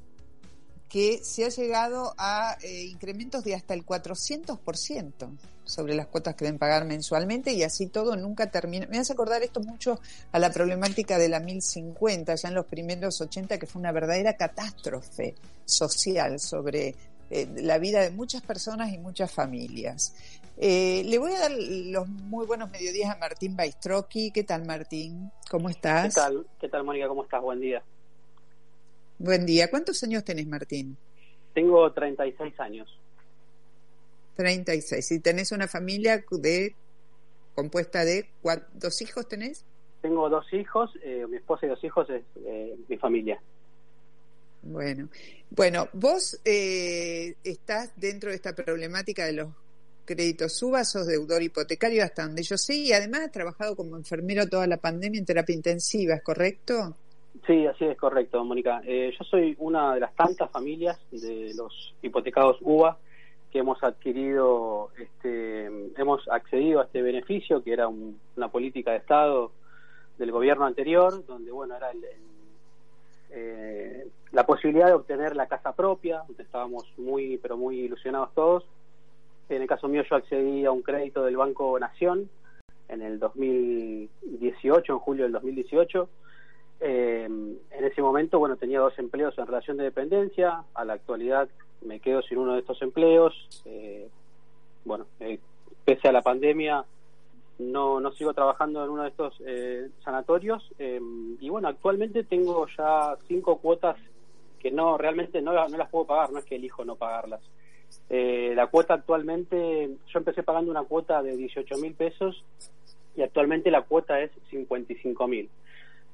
[0.88, 5.28] que se ha llegado a eh, incrementos de hasta el 400%
[5.68, 8.86] sobre las cuotas que deben pagar mensualmente y así todo nunca termina.
[8.86, 10.00] Me hace acordar esto mucho
[10.32, 14.34] a la problemática de la 1050, ya en los primeros 80, que fue una verdadera
[14.34, 16.94] catástrofe social sobre
[17.30, 20.14] eh, la vida de muchas personas y muchas familias.
[20.56, 24.32] Eh, le voy a dar los muy buenos mediodías a Martín Baistroqui.
[24.32, 25.30] ¿Qué tal, Martín?
[25.50, 26.14] ¿Cómo estás?
[26.14, 26.46] ¿Qué tal?
[26.60, 27.06] ¿Qué tal, Mónica?
[27.08, 27.42] ¿Cómo estás?
[27.42, 27.82] Buen día.
[29.18, 29.68] Buen día.
[29.68, 30.96] ¿Cuántos años tenés, Martín?
[31.52, 32.88] Tengo 36 años.
[34.38, 35.10] 36.
[35.10, 36.72] ¿Y tenés una familia de
[37.56, 38.28] compuesta de
[38.74, 39.64] dos hijos tenés?
[40.00, 43.40] Tengo dos hijos, eh, mi esposa y dos hijos es eh, mi familia.
[44.62, 45.08] Bueno,
[45.50, 49.48] bueno, vos eh, estás dentro de esta problemática de los
[50.04, 54.46] créditos suba, sos deudor hipotecario hasta donde yo sé y además has trabajado como enfermero
[54.46, 56.94] toda la pandemia en terapia intensiva, ¿es correcto?
[57.44, 58.82] Sí, así es correcto, Mónica.
[58.86, 62.96] Eh, yo soy una de las tantas familias de los hipotecados UBA
[63.50, 69.52] que hemos adquirido, este, hemos accedido a este beneficio, que era una política de Estado
[70.18, 71.90] del gobierno anterior, donde, bueno, era
[73.30, 78.64] eh, la posibilidad de obtener la casa propia, donde estábamos muy, pero muy ilusionados todos.
[79.48, 82.28] En el caso mío, yo accedí a un crédito del Banco Nación
[82.88, 86.08] en el 2018, en julio del 2018
[86.80, 90.62] eh, en ese momento, bueno, tenía dos empleos en relación de dependencia.
[90.74, 91.48] A la actualidad
[91.82, 93.34] me quedo sin uno de estos empleos.
[93.64, 94.08] Eh,
[94.84, 95.38] bueno, eh,
[95.84, 96.84] pese a la pandemia,
[97.58, 100.70] no, no sigo trabajando en uno de estos eh, sanatorios.
[100.78, 103.96] y bueno, actualmente tengo ya cinco cuotas
[104.60, 107.40] que no realmente no, no las puedo pagar, no es que elijo no pagarlas.
[108.08, 112.44] la cuota actualmente, yo empecé pagando una cuota de 18 mil pesos
[113.16, 115.48] y actualmente la cuota es 55 mil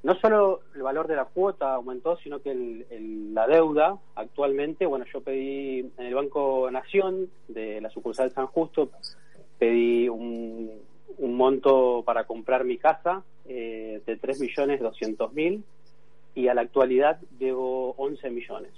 [0.05, 2.85] no solo el valor de la cuota aumentó, sino que
[3.33, 8.91] la deuda actualmente, bueno, yo pedí en el Banco Nación de la sucursal San Justo,
[9.59, 10.83] pedí un,
[11.19, 15.63] monto para comprar mi casa eh, de 3.200.000
[16.35, 18.73] y a la actualidad debo 11 millones.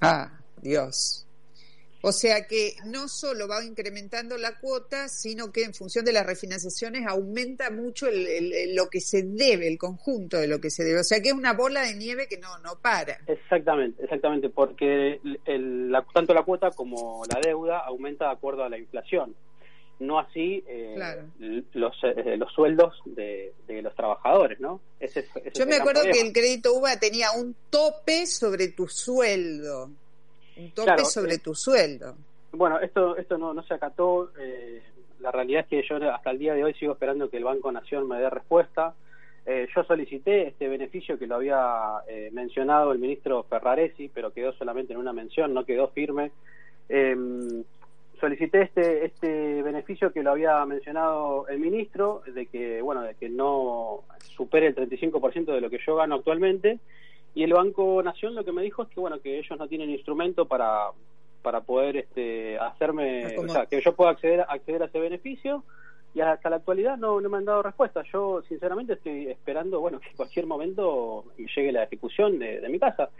[0.00, 1.25] Ah, Dios.
[2.08, 6.24] O sea que no solo va incrementando la cuota, sino que en función de las
[6.24, 11.00] refinanciaciones aumenta mucho lo que se debe, el conjunto de lo que se debe.
[11.00, 13.18] O sea que es una bola de nieve que no, no para.
[13.26, 15.18] Exactamente, exactamente, porque
[16.14, 19.34] tanto la cuota como la deuda aumenta de acuerdo a la inflación.
[19.98, 21.24] No así eh,
[21.72, 24.80] los, eh, los sueldos de, los trabajadores, ¿no?
[25.54, 29.90] Yo me acuerdo que el crédito UBA tenía un tope sobre tu sueldo
[30.56, 32.14] un tope sobre eh, tu sueldo.
[32.52, 34.30] Bueno, esto esto no, no se acató.
[34.38, 34.82] Eh,
[35.20, 37.70] la realidad es que yo hasta el día de hoy sigo esperando que el Banco
[37.72, 38.94] Nación me dé respuesta.
[39.44, 44.92] Eh, yo solicité este beneficio que lo había mencionado el ministro Ferraresi, pero quedó solamente
[44.92, 46.32] en una mención, no quedó firme.
[46.88, 47.64] Em,
[48.20, 53.28] solicité este este beneficio que lo había mencionado el ministro de que bueno de que
[53.28, 56.78] no supere el 35% de lo que yo gano actualmente
[57.36, 59.90] y el Banco Nación lo que me dijo es que bueno que ellos no tienen
[59.90, 60.88] instrumento para
[61.42, 65.62] para poder este hacerme o sea que yo pueda acceder acceder a ese beneficio.
[66.14, 68.02] Y hasta la actualidad no, no me han dado respuesta.
[68.10, 73.10] Yo sinceramente estoy esperando bueno que en cualquier momento llegue la ejecución de, mi casa.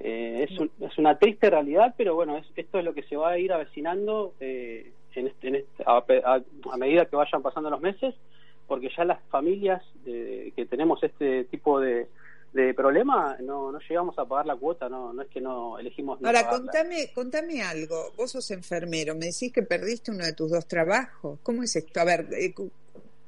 [0.00, 3.30] Eh, es, es una triste realidad pero bueno es, esto es lo que se va
[3.30, 6.42] a ir avecinando eh, en este, a,
[6.76, 8.14] medida que vayan pasando los meses
[8.66, 12.08] porque ya las familias eh, que tenemos este tipo de
[12.56, 16.18] de problema no, no llegamos a pagar la cuota, no, no es que no elegimos.
[16.24, 18.12] Ahora, contame, contame algo.
[18.16, 21.38] Vos sos enfermero, me decís que perdiste uno de tus dos trabajos.
[21.42, 22.00] ¿Cómo es esto?
[22.00, 22.54] A ver, eh,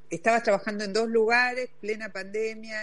[0.09, 2.77] estabas trabajando en dos lugares, plena pandemia,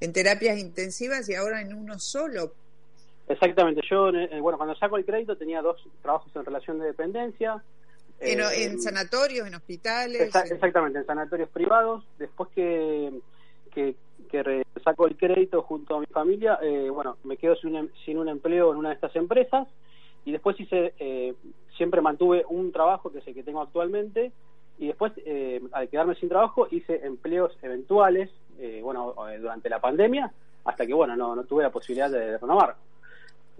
[0.00, 2.52] en terapias intensivas y ahora en uno solo.
[3.30, 7.62] Exactamente, yo, eh, bueno, cuando saco el crédito tenía dos trabajos en relación de dependencia.
[8.18, 10.34] En, en sanatorios, en hospitales.
[10.50, 12.04] exactamente, en sanatorios privados.
[12.18, 13.12] Después que,
[13.72, 13.94] que,
[14.84, 16.58] saco el crédito junto a mi familia,
[16.92, 19.68] bueno, me quedo sin un, sin un empleo en una de estas empresas
[20.24, 21.34] y después hice, eh,
[21.76, 24.32] siempre mantuve un trabajo que es el que tengo actualmente
[24.78, 30.32] y después eh, al quedarme sin trabajo hice empleos eventuales, eh, bueno, durante la pandemia,
[30.64, 32.76] hasta que, bueno, no, no tuve la posibilidad de, renovar.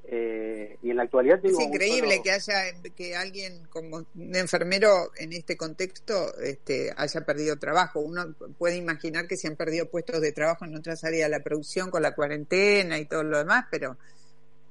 [0.03, 2.55] Y en la actualidad es increíble que haya
[2.97, 9.29] que alguien como un enfermero en este contexto este, haya perdido trabajo uno puede imaginar
[9.29, 12.15] que se han perdido puestos de trabajo en otras áreas de la producción con la
[12.15, 13.97] cuarentena y todo lo demás pero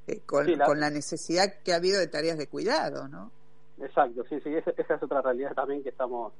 [0.09, 0.89] eh, con, la...
[0.89, 3.31] necesidad que ha habido de tareas de cuidado, ¿no?
[3.81, 6.33] Exacto, sí, sí, esa, es otra realidad también que estamos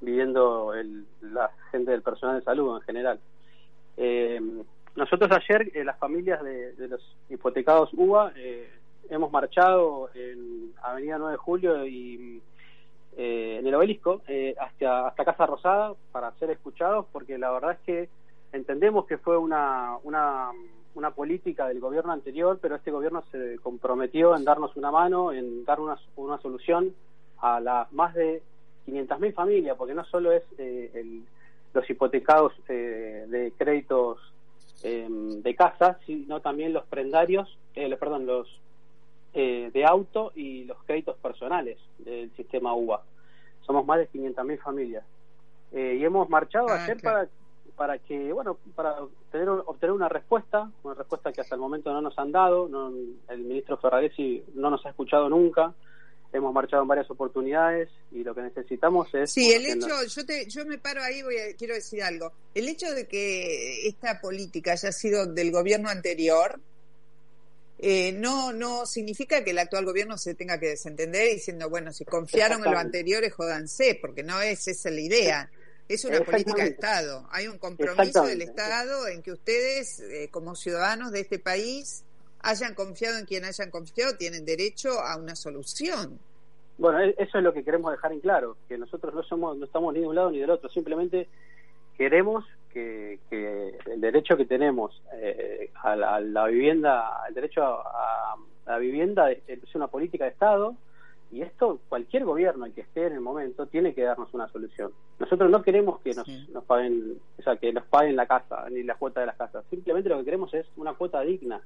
[0.00, 3.20] viviendo el, la gente del personal de salud en general.
[3.96, 4.40] Eh,
[5.00, 8.32] nosotros ayer, eh, las familias de, los hipotecados UBA,
[9.08, 12.40] hemos marchado en Avenida 9 de Julio y
[13.16, 14.22] en el obelisco
[14.58, 18.08] hasta, hasta Casa Rosada para ser escuchados, porque la verdad es que
[18.52, 20.52] entendemos que fue una, una
[20.94, 25.64] una política del gobierno anterior, pero este gobierno se comprometió en darnos una mano, en
[25.64, 26.94] dar una, una solución
[27.38, 28.42] a las más de
[28.86, 31.22] 500.000 familias, porque no solo es eh,
[31.72, 34.18] los hipotecados eh, de créditos
[34.82, 38.48] em, de casa, sino también los prendarios, eh, perdón, los
[39.32, 43.00] de auto y los créditos personales del sistema UBA.
[43.60, 45.04] Somos más de 500.000 familias.
[45.72, 47.28] y hemos marchado ah, ayer para
[47.80, 52.02] para que, bueno, para obtener, obtener una respuesta, una respuesta que hasta el momento no
[52.02, 52.92] nos han dado, no,
[53.28, 55.72] el ministro Ferraresi no nos ha escuchado nunca,
[56.32, 59.32] hemos marchado en varias oportunidades y lo que necesitamos es...
[59.32, 62.90] Sí, el hecho, yo, te, yo me paro ahí, voy quiero decir algo, el hecho
[62.92, 66.60] de que esta política haya sido del gobierno anterior,
[67.82, 72.04] eh, no, no significa que el actual gobierno se tenga que desentender diciendo, bueno, si
[72.04, 75.50] confiaron en lo anterior, jodanse, porque no es esa la idea.
[75.88, 77.26] Es una política de Estado.
[77.32, 82.04] Hay un compromiso del Estado en que ustedes, eh, como ciudadanos de este país,
[82.42, 86.18] hayan confiado en quien hayan confiado, tienen derecho a una solución.
[86.78, 89.64] Bueno, e-, eso es lo que queremos dejar en claro, que nosotros no somos, no
[89.64, 91.28] estamos ni de un lado ni del otro, simplemente
[91.96, 98.78] queremos que, el derecho que tenemos eh, a, la, vivienda, el derecho a, a la
[98.78, 100.76] vivienda es una política de Estado
[101.32, 104.90] y esto, cualquier gobierno que esté en el momento tiene que darnos una solución.
[105.20, 108.82] Nosotros no queremos que nos, nos paguen, o sea, que nos paguen la casa ni
[108.82, 109.64] la cuota de las casas.
[109.70, 111.60] Simplemente lo que queremos es una cuota digna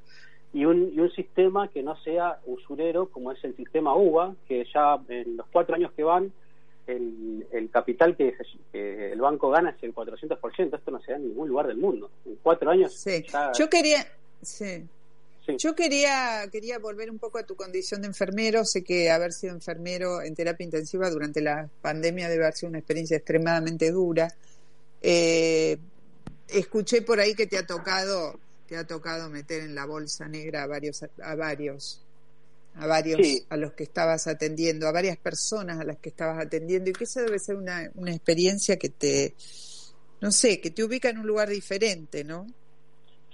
[0.55, 4.65] y un, y un sistema que no sea usurero como es el sistema UBA, que
[4.73, 6.33] ya en los cuatro años que van
[6.87, 8.35] el, el capital que,
[8.73, 10.77] el banco gana es el 400%.
[10.77, 12.09] Esto no se da en ningún lugar del mundo.
[12.25, 12.95] En cuatro años.
[12.95, 13.25] Sí.
[13.59, 14.07] Yo quería.
[14.43, 14.85] Sí.
[15.59, 18.65] Yo quería, quería volver un poco a tu condición de enfermero.
[18.65, 22.79] Sé que haber sido enfermero en terapia intensiva durante la pandemia debe haber sido una
[22.79, 24.29] experiencia extremadamente dura.
[25.03, 25.77] Eh,
[26.49, 30.63] escuché por ahí que te ha tocado, te ha tocado meter en la bolsa negra
[30.63, 32.05] a varios, a varios,
[32.77, 36.91] a varios a los que estabas atendiendo, a varias personas a las que estabas atendiendo,
[36.91, 39.35] y que esa debe ser una, una experiencia que te,
[40.21, 42.47] no sé, que te ubica en un lugar diferente, ¿no?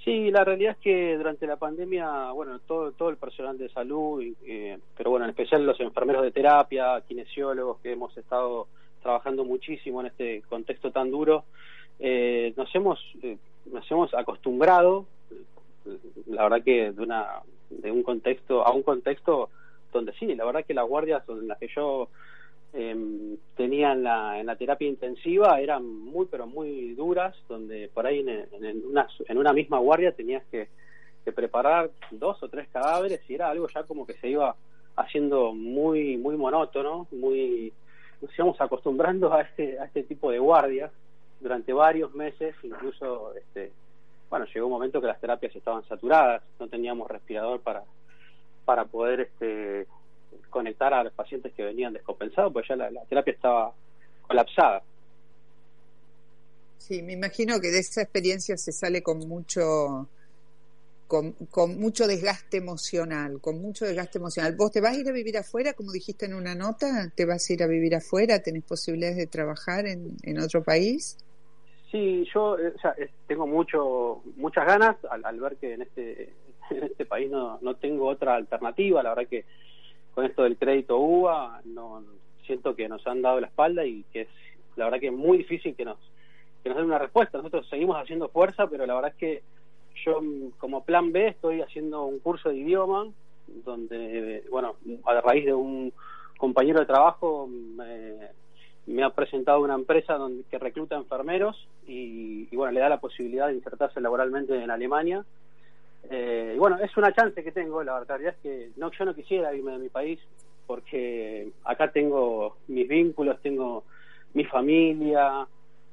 [0.04, 4.24] Sí, la realidad es que durante la pandemia, bueno, todo, todo el personal de salud,
[4.46, 8.66] eh, pero bueno, en especial los enfermeros de terapia, kinesiólogos que hemos estado
[9.02, 11.44] trabajando muchísimo en este contexto tan duro,
[11.98, 15.06] eh, nos hemos eh, nos hemos acostumbrado,
[16.26, 19.50] la verdad que de una de un contexto a un contexto
[19.92, 22.08] donde sí, la verdad que las guardias en las que yo
[22.72, 28.06] eh, tenía en la, en la terapia intensiva eran muy pero muy duras donde por
[28.06, 30.68] ahí en, una, en una misma guardia tenías que,
[31.34, 34.56] preparar dos o tres cadáveres y era algo ya como que se iba
[34.96, 37.72] haciendo muy muy monótono muy
[38.20, 40.90] nos íbamos acostumbrando a este a este tipo de guardias
[41.40, 43.70] durante varios meses incluso este
[44.30, 47.84] bueno llegó un momento que las terapias estaban saturadas no teníamos respirador para
[48.64, 49.86] para poder este
[50.50, 53.72] conectar a los pacientes que venían descompensados, pues ya la, terapia estaba
[54.26, 54.82] colapsada.
[56.78, 60.08] Sí, me imagino que de esa experiencia se sale con mucho
[61.06, 61.34] con,
[61.78, 64.54] mucho desgaste emocional, con mucho desgaste emocional.
[64.54, 67.10] ¿Vos te vas a ir a vivir afuera, como dijiste en una nota?
[67.14, 68.40] ¿Te vas a ir a vivir afuera?
[68.40, 71.16] ¿Tenés posibilidades de trabajar en, en otro país?
[71.90, 72.72] Sí, yo eh,
[73.26, 76.32] tengo mucho muchas ganas al, ver que en este
[76.70, 79.02] en este país no, no tengo otra alternativa.
[79.02, 79.44] La verdad que
[80.14, 82.04] con esto del crédito UBA, no
[82.46, 84.28] siento que nos han dado la espalda y que es
[84.76, 85.98] la verdad que es muy difícil que nos
[86.62, 87.38] que nos den una respuesta.
[87.38, 89.42] Nosotros seguimos haciendo fuerza, pero la verdad es que
[90.04, 90.20] yo
[90.58, 93.08] como plan B estoy haciendo un curso de idioma
[93.64, 95.92] donde, bueno, a raíz de un
[96.38, 98.28] compañero de trabajo me,
[99.02, 103.54] ha presentado una empresa donde, que recluta enfermeros y, bueno, le da la posibilidad de
[103.54, 105.24] insertarse laboralmente en Alemania.
[106.10, 109.14] Eh, y bueno, es una chance que tengo, la verdad es que no, yo no
[109.14, 110.18] quisiera irme de mi país
[110.66, 113.84] porque acá tengo mis vínculos, tengo
[114.34, 115.46] mi familia,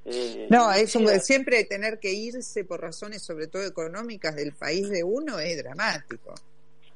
[0.10, 0.96] eh, no, es
[1.26, 6.34] siempre tener que irse por razones sobre todo económicas del país de uno es dramático.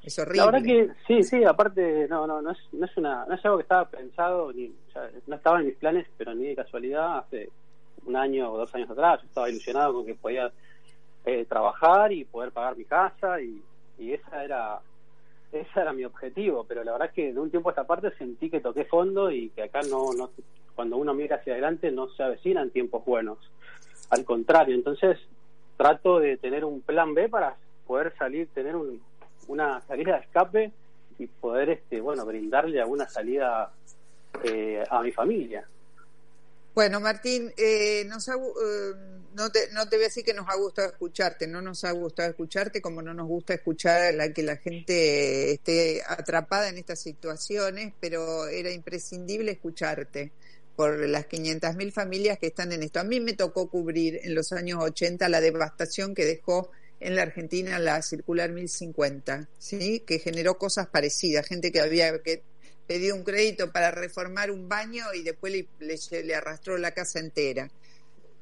[0.02, 0.38] Es horrible.
[0.38, 3.44] La verdad que sí, sí, aparte no no no es, no es una no es
[3.44, 4.72] algo que estaba pensado ni
[5.26, 7.50] no estaba en mis planes, pero ni de casualidad hace
[8.04, 10.50] un año o dos años atrás yo estaba ilusionado con que podía
[11.24, 13.62] eh, trabajar y poder pagar mi casa y,
[13.98, 14.80] y esa era
[15.52, 18.10] esa era mi objetivo, pero la verdad es que de un tiempo a esta parte
[18.16, 20.30] sentí que toqué fondo y que acá no, no
[20.74, 23.38] cuando uno mira hacia adelante no se avecinan tiempos buenos.
[24.10, 25.18] Al contrario, entonces
[25.76, 28.76] trato de tener un plan B para poder salir, tener
[29.48, 30.72] una salida de escape
[31.18, 33.72] y poder, este, bueno, brindarle alguna salida
[34.44, 35.66] eh, a mi familia.
[36.74, 38.32] Bueno, Martín, eh, nos eh,
[39.34, 41.92] no, te, no te voy a decir que nos ha gustado escucharte, no nos ha
[41.92, 46.98] gustado escucharte como no nos gusta escuchar la que la gente esté atrapada en estas
[46.98, 50.32] situaciones, pero era imprescindible escucharte
[50.74, 53.00] por las 500.000 familias que están en esto.
[53.00, 56.70] A mí me tocó cubrir en los años 80 la devastación que dejó
[57.02, 60.00] en la Argentina la circular 1050, ¿sí?
[60.06, 62.42] que generó cosas parecidas, gente que había que
[62.86, 67.70] pedido un crédito para reformar un baño y después le, arrastró la casa entera.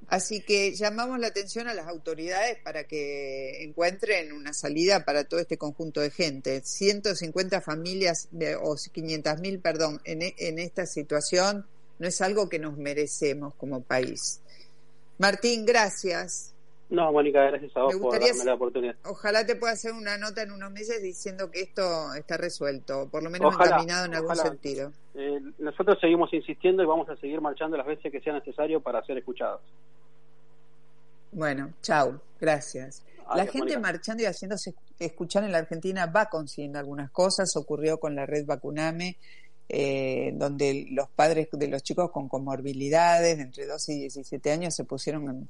[0.08, 5.38] Así que llamamos la atención a las autoridades para que encuentren una salida para todo
[5.38, 6.62] este conjunto de gente.
[6.64, 11.66] 150 familias de, o 500.000, perdón, en, en esta situación
[12.00, 14.40] no es algo que nos merecemos como país.
[15.18, 16.49] Martín, gracias.
[16.90, 18.96] No, Mónica, gracias a vos por darme la oportunidad.
[19.04, 23.22] Ojalá te pueda hacer una nota en unos meses diciendo que esto está resuelto, por
[23.22, 24.92] lo menos encaminado en algún sentido.
[25.14, 29.04] Eh, nosotros seguimos insistiendo y vamos a seguir marchando las veces que sea necesario para
[29.04, 29.60] ser escuchados.
[31.30, 33.04] Bueno, chao, gracias.
[33.36, 37.54] la gente marchando y haciéndose escuchar en la Argentina va consiguiendo algunas cosas.
[37.56, 39.16] Ocurrió con la red Vacuname
[39.72, 44.74] eh, donde los padres de los chicos con comorbilidades de entre 12 y 17 años
[44.74, 45.48] se pusieron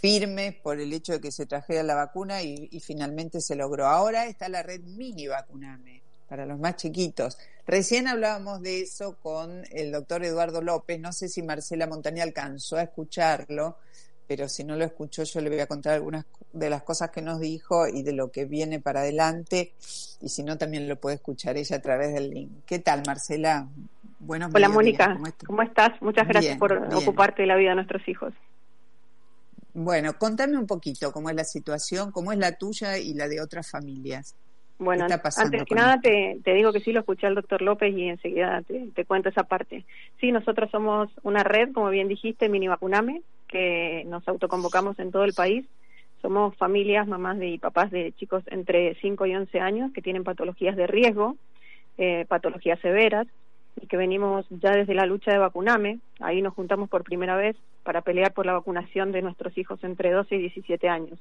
[0.00, 3.86] firmes por el hecho de que se trajera la vacuna y, finalmente se logró.
[3.86, 7.38] Ahora está la red mini vacuname para los más chiquitos.
[7.66, 12.76] Recién hablábamos de eso con el doctor Eduardo López, no sé si Marcela Montaña alcanzó
[12.76, 13.78] a escucharlo,
[14.26, 17.22] pero si no lo escuchó yo le voy a contar algunas de las cosas que
[17.22, 19.72] nos dijo y de lo que viene para adelante
[20.20, 22.50] y si no también lo puede escuchar ella a través del link.
[22.66, 23.68] ¿Qué tal Marcela?
[24.18, 26.00] Buenos Hola Mónica, ¿Cómo, estás?
[26.00, 28.32] Muchas gracias por ocuparte de la vida de nuestros hijos.
[29.74, 33.40] Bueno, contame un poquito cómo es la situación, cómo es la tuya y la de
[33.40, 34.36] otras familias.
[34.78, 38.08] Bueno, antes que nada te, te, digo que sí lo escuché al doctor López y
[38.08, 39.84] enseguida te, te, cuento esa parte.
[40.20, 45.24] Sí, nosotros somos una red, como bien dijiste, Mini Vacuname, que nos autoconvocamos en todo
[45.24, 45.64] el país.
[46.22, 50.76] Somos familias, mamás y papás de chicos entre 5 y 11 años que tienen patologías
[50.76, 51.36] de riesgo,
[51.98, 53.26] eh, patologías severas,
[53.80, 55.98] y que venimos ya desde la lucha de vacuname.
[56.20, 60.10] Ahí nos juntamos por primera vez para pelear por la vacunación de nuestros hijos entre
[60.10, 61.18] 12 y 17 años.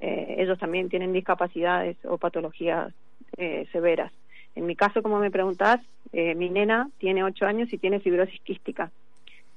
[0.00, 2.92] Eh, ellos también tienen discapacidades o patologías
[3.36, 4.12] eh, severas.
[4.54, 5.80] En mi caso, como me preguntás,
[6.12, 8.90] mi nena tiene 8 años y tiene fibrosis quística.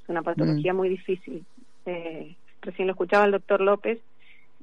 [0.03, 0.75] Es una patología mm.
[0.75, 1.45] muy difícil.
[1.86, 3.99] Eh, recién lo escuchaba el doctor López,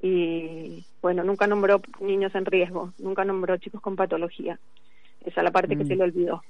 [0.02, 4.58] y bueno, nunca nombró niños en riesgo, nunca nombró chicos con patología.
[5.24, 5.98] Esa es la parte que se mm.
[5.98, 6.42] le olvidó.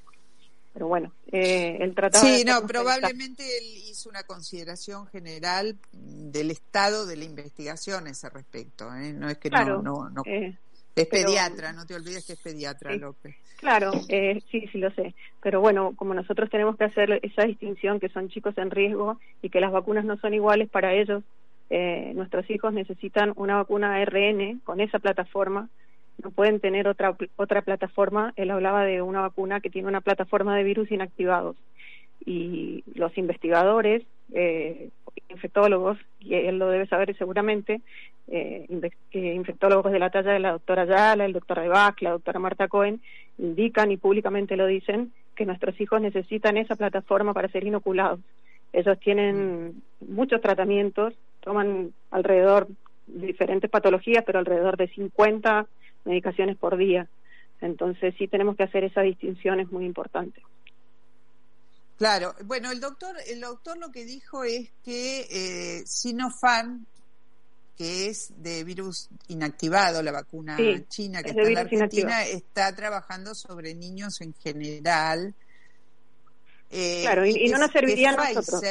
[0.77, 2.27] Pero bueno, eh, el tratado.
[2.27, 8.29] Sí, no, probablemente él hizo una consideración general del estado de la investigación a ese
[8.29, 8.95] respecto.
[8.95, 9.15] ¿eh?
[9.15, 10.55] No es que no, no, no, eh,
[10.95, 13.35] es pediatra, no te olvides que es pediatra, López.
[13.57, 15.15] Claro, eh, sí, sí lo sé.
[15.43, 19.49] Pero bueno, como nosotros tenemos que hacer esa distinción que son chicos en riesgo y
[19.49, 21.25] que las vacunas no son iguales para ellos,
[21.71, 25.71] eh, nuestros hijos necesitan una vacuna ARN con esa plataforma.
[26.23, 28.33] No pueden tener otra otra plataforma.
[28.37, 31.57] Él hablaba de una vacuna que tiene una plataforma de virus inactivados
[32.25, 34.03] y los investigadores,
[34.33, 34.91] eh,
[35.29, 37.81] infectólogos, y él lo debe saber seguramente,
[38.29, 38.67] eh,
[39.13, 42.69] eh, infectólogos de la talla de la doctora Ayala, el doctor Rebac, la doctora Marta
[42.69, 43.01] Cohen,
[43.39, 48.21] indican y públicamente lo dicen que nuestros hijos necesitan esa plataforma para ser inoculados.
[48.73, 52.67] Ellos tienen muchos tratamientos, toman alrededor
[53.07, 55.67] de diferentes patologías, pero alrededor de 50
[56.07, 57.09] medicaciones por día.
[57.61, 60.43] Entonces sí tenemos que hacer esa distinción, es muy importante.
[61.99, 66.87] Claro, bueno, el doctor, el doctor lo que dijo es que eh, Sinofan
[67.77, 70.57] que es de virus inactivado, la vacuna
[70.89, 75.35] china que está en la Argentina, está trabajando sobre niños en general.
[76.71, 78.63] Eh, claro, y, no nos serviría a nosotros.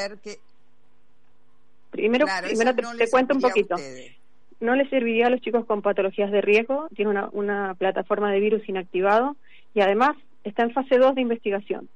[1.91, 3.75] Primero, primero te, cuento un poquito.
[4.59, 8.39] No le serviría a los chicos con patologías de riesgo, tiene una, una plataforma de
[8.39, 9.35] virus inactivado
[9.73, 11.89] y además está en fase 2 de investigación.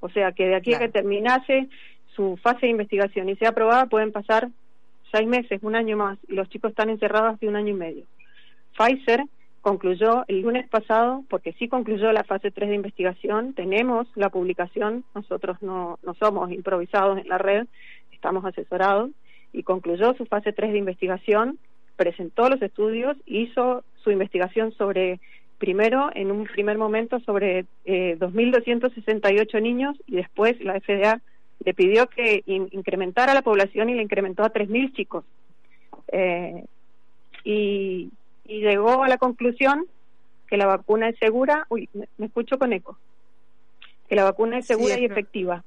[0.00, 1.68] O sea que de aquí a que terminase
[2.14, 4.48] su fase de investigación y sea aprobada pueden pasar
[5.12, 8.04] seis meses, un año más, y los chicos están encerrados hace un año y medio.
[8.76, 9.24] Pfizer
[9.60, 15.04] concluyó el lunes pasado, porque sí concluyó la fase 3 de investigación, tenemos la publicación,
[15.14, 17.66] nosotros no, no somos improvisados en la red,
[18.12, 19.10] estamos asesorados,
[19.52, 21.58] y concluyó su fase 3 de investigación,
[21.98, 25.20] presentó los estudios, hizo su investigación sobre,
[25.58, 31.20] primero, en un primer momento, sobre eh, 2.268 niños, y después la FDA
[31.64, 35.24] le pidió que incrementara la población y le incrementó a 3.000 chicos.
[36.12, 36.64] Eh,
[37.44, 38.10] y,
[38.46, 39.84] llegó a la conclusión
[40.46, 42.96] que la vacuna es segura, uy, me, escucho con eco,
[44.08, 45.64] que la vacuna es segura y efectiva.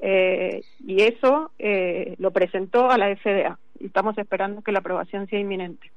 [0.00, 5.28] Eh, y eso eh, lo presentó a la FDA y estamos esperando que la aprobación
[5.28, 5.90] sea inminente.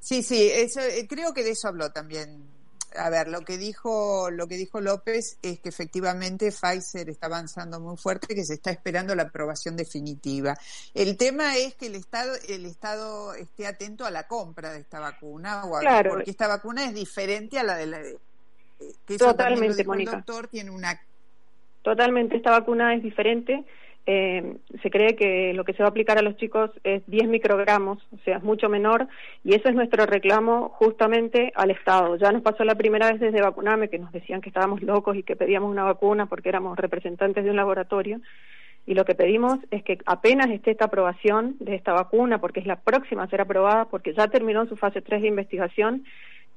[0.00, 2.44] Sí, sí, eso, creo que de eso habló también
[2.98, 7.80] a ver, lo que dijo, lo que dijo López es que efectivamente Pfizer está avanzando
[7.80, 10.54] muy fuerte, que se está esperando la aprobación definitiva.
[10.94, 15.00] El tema es que el Estado, el Estado esté atento a la compra de esta
[15.00, 15.62] vacuna,
[16.08, 17.98] porque esta vacuna es diferente a la de la
[19.06, 20.10] que Totalmente, Mónica.
[20.12, 21.00] El doctor tiene una
[21.82, 23.64] Totalmente, esta vacuna es diferente
[24.06, 27.28] eh, se cree que lo que se va a aplicar a los chicos es 10
[27.28, 29.08] microgramos, o sea, es mucho menor,
[29.44, 32.16] y eso es nuestro reclamo justamente al Estado.
[32.16, 35.24] Ya nos pasó la primera vez desde Vacuname, que nos decían que estábamos locos y
[35.24, 38.20] que pedíamos una vacuna porque éramos representantes de un laboratorio,
[38.86, 42.66] y lo que pedimos es que apenas esté esta aprobación de esta vacuna, porque es
[42.66, 46.04] la próxima a ser aprobada, porque ya terminó su fase 3 de investigación,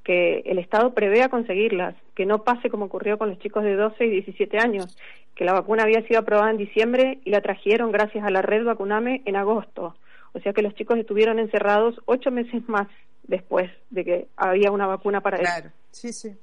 [0.04, 4.06] que el Estado prevea conseguirlas, que no pase como ocurrió con los chicos de 12
[4.06, 4.98] y 17 años,
[5.40, 8.66] que la vacuna había sido aprobada en diciembre y la trajeron gracias a la red
[8.66, 9.96] Vacuname en agosto.
[10.34, 12.90] O sea que los chicos estuvieron encerrados ocho meses más
[13.24, 15.72] después de que había una vacuna para claro.
[15.92, 16.36] sí, sí.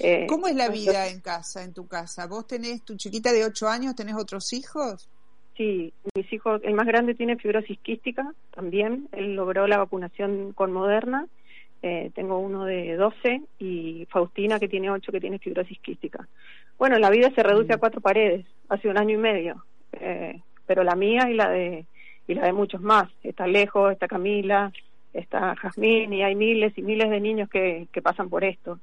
[0.00, 2.26] Eh, ¿Cómo es la vida en casa, en tu casa?
[2.26, 5.08] ¿Vos tenés tu chiquita de ocho años, tenés otros hijos?
[5.56, 10.72] Sí, mis hijos, el más grande tiene fibrosis quística también, él logró la vacunación con
[10.72, 11.28] Moderna
[11.82, 16.26] eh, tengo uno de 12 y Faustina que tiene 8 que tiene fibrosis quística.
[16.78, 17.80] Bueno, la vida se reduce a mm.
[17.80, 21.86] cuatro paredes, hace un año y medio, eh, pero la mía y la de
[22.26, 23.08] y la de muchos más.
[23.22, 24.70] Está Lejos, está Camila,
[25.12, 28.78] está Jazmín y hay miles y miles de niños que, que pasan por esto.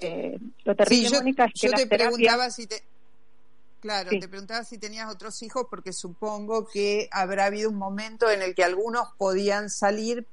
[0.00, 2.82] Eh, lo terrible, yo, Mónica, es que yo te preguntaba si te...
[3.80, 8.40] Claro, te preguntaba si tenías otros hijos porque supongo que habrá habido un momento en
[8.40, 10.24] el que algunos podían salir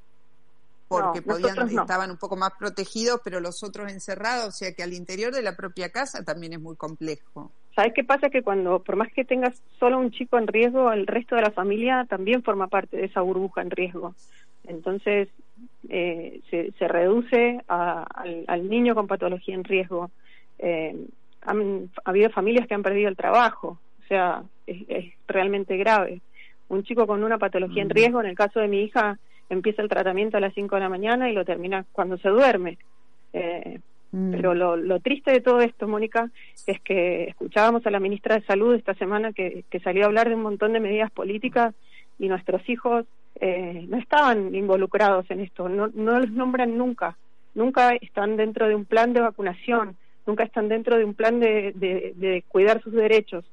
[0.89, 4.93] porque podían, estaban un poco más protegidos, pero los otros encerrados, o sea que al
[4.93, 7.51] interior de la propia casa también es muy complejo.
[7.75, 8.29] ¿Sabes qué pasa?
[8.29, 11.51] Que cuando, por más que tengas solo un chico en riesgo, el resto de la
[11.51, 14.15] familia también forma parte de esa burbuja en riesgo.
[14.67, 15.29] Entonces,
[15.87, 20.11] eh, se, se, reduce al, niño con patología en riesgo.
[20.57, 20.95] Eh,
[21.41, 26.21] han ha habido familias que han perdido el trabajo, o sea, es, realmente grave.
[26.67, 27.91] Un chico con una patología en mm.
[27.91, 29.17] riesgo, en el caso de mi hija,
[29.49, 32.77] empieza el tratamiento a las 5 de la mañana y lo termina cuando se duerme.
[33.33, 33.79] Eh,
[34.11, 34.31] mm.
[34.31, 36.29] Pero lo, lo, triste de todo esto, Mónica,
[36.67, 40.29] es que escuchábamos a la ministra de Salud esta semana que, que salió a hablar
[40.29, 41.73] de un montón de medidas políticas
[42.17, 43.05] y nuestros hijos
[43.41, 47.17] eh, no estaban involucrados en esto, no, no los nombran nunca,
[47.55, 49.95] nunca están dentro de un plan de vacunación,
[50.27, 53.45] nunca están dentro de un plan de, de, de cuidar sus derechos.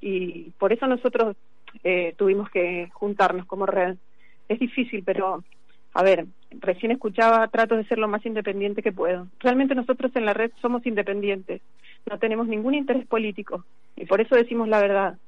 [0.00, 1.36] Y por eso nosotros
[1.82, 3.96] eh, tuvimos que juntarnos como red
[4.48, 5.42] es difícil, pero
[5.92, 9.28] a ver, recién escuchaba, trato de ser lo más independiente que puedo.
[9.40, 11.62] Realmente nosotros en la red somos independientes,
[12.10, 13.64] no tenemos ningún interés político
[13.96, 15.18] y por eso decimos la verdad.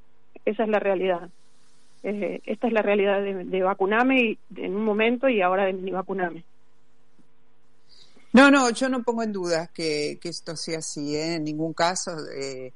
[0.44, 1.30] Esa es la realidad.
[2.02, 3.58] Eh, esta es la realidad de,
[4.14, 6.44] y, en un momento y ahora de mi vacunarme.
[8.32, 11.36] No, no, yo no pongo en duda que, esto sea así, ¿eh?
[11.36, 12.12] en ningún caso.
[12.36, 12.72] Eh,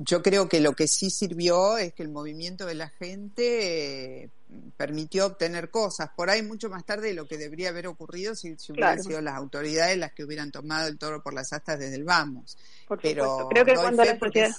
[0.00, 4.30] yo creo que lo que sí sirvió es que el movimiento de la gente eh,
[4.76, 8.56] permitió obtener cosas, por ahí mucho más tarde de lo que debería haber ocurrido si,
[8.70, 12.04] hubieran sido las autoridades las que hubieran tomado el toro por las astas desde el
[12.04, 12.56] vamos.
[13.02, 14.50] Pero creo que cuando la, sociedad,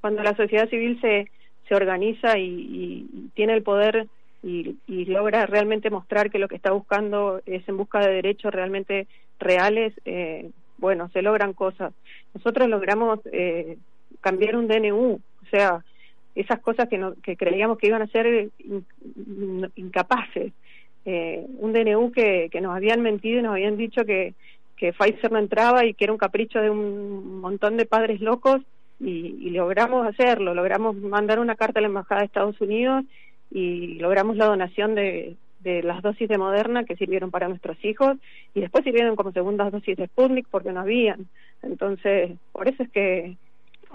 [0.00, 1.30] cuando la sociedad civil se,
[1.68, 4.08] se organiza y, tiene el poder
[4.42, 4.76] y,
[5.06, 9.06] logra realmente mostrar que lo que está buscando es en busca de derechos realmente
[9.38, 11.92] reales, eh, bueno, se logran cosas.
[12.34, 13.78] Nosotros logramos eh,
[14.20, 15.84] cambiar un DNU, o sea,
[16.34, 18.50] esas cosas que, no, que creíamos que iban a ser
[19.76, 20.52] incapaces.
[21.04, 24.34] eh, un DNU que, nos habían mentido y nos habían dicho que,
[24.76, 28.62] que Pfizer no entraba y que era un capricho de un montón de padres locos
[29.00, 33.04] y, logramos hacerlo, logramos mandar una carta a la Embajada de Estados Unidos
[33.50, 38.16] y logramos la donación de, de las dosis de Moderna que sirvieron para nuestros hijos
[38.54, 41.26] y después sirvieron como segundas dosis de Sputnik porque no habían.
[41.62, 43.36] Entonces, por eso es que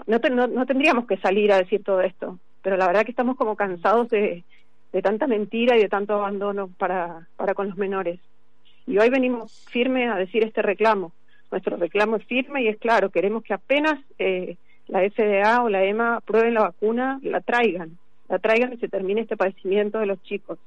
[0.06, 3.56] no, no, tendríamos que salir a decir todo esto, pero la verdad que estamos como
[3.56, 4.44] cansados de,
[4.92, 8.20] de tanta mentira y de tanto abandono para, para con los menores.
[8.86, 11.12] Y hoy venimos firme a decir este reclamo.
[11.50, 15.84] Nuestro reclamo es firme y es claro, queremos que apenas eh, la FDA o la
[15.84, 20.22] EMA aprueben la vacuna, la traigan, la traigan y se termine este padecimiento de los
[20.22, 20.58] chicos.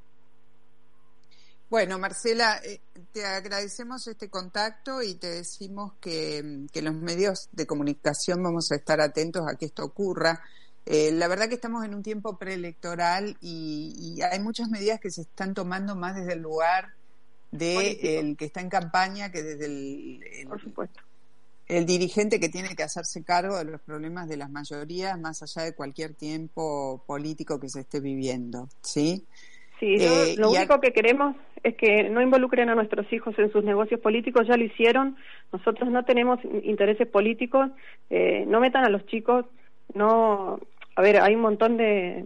[1.72, 2.82] Bueno, Marcela, eh,
[3.14, 8.76] te agradecemos este contacto y te decimos que, que, los medios de comunicación vamos a
[8.76, 10.42] estar atentos a que esto ocurra.
[10.86, 15.12] Eh, la verdad que estamos en un tiempo preelectoral y, y, hay muchas medidas que
[15.12, 16.90] se están tomando más desde el lugar
[17.52, 21.00] de el que está en campaña que desde el, Por supuesto
[21.68, 25.64] el dirigente que tiene que hacerse cargo de los problemas de las mayorías más allá
[25.64, 29.26] de cualquier tiempo político que se esté viviendo, ¿sí?
[29.82, 33.64] Sí, eh, lo único que queremos es que no involucren a nuestros hijos en sus
[33.64, 35.18] negocios políticos, ya lo hicieron,
[35.52, 37.72] nosotros no tenemos intereses políticos,
[38.12, 39.44] eh, no metan a los chicos,
[39.96, 40.60] no,
[40.96, 42.26] a ver, hay un montón de,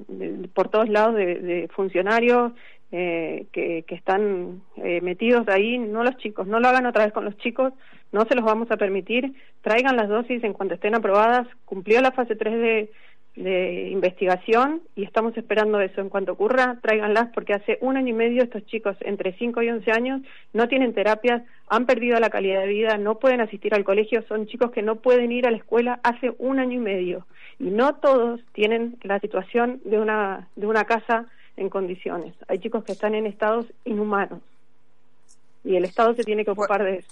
[0.53, 2.51] por todos lados de, funcionarios
[2.91, 7.13] eh, que, que, están eh, metidos ahí, no los chicos, no lo hagan otra vez
[7.13, 7.71] con los chicos,
[8.11, 12.11] no se los vamos a permitir, traigan las dosis en cuanto estén aprobadas, cumplió la
[12.11, 12.91] fase 3 de,
[13.35, 16.01] de investigación y estamos esperando eso.
[16.01, 19.69] En cuanto ocurra, tráiganlas porque hace un año y medio estos chicos entre 5 y
[19.69, 20.21] 11 años
[20.53, 24.47] no tienen terapias, han perdido la calidad de vida, no pueden asistir al colegio, son
[24.47, 27.25] chicos que no pueden ir a la escuela hace un año y medio
[27.59, 31.25] y no todos tienen la situación de una, de una casa
[31.57, 32.33] en condiciones.
[32.47, 34.41] Hay chicos que están en estados inhumanos
[35.63, 37.09] y el Estado se tiene que ocupar de eso.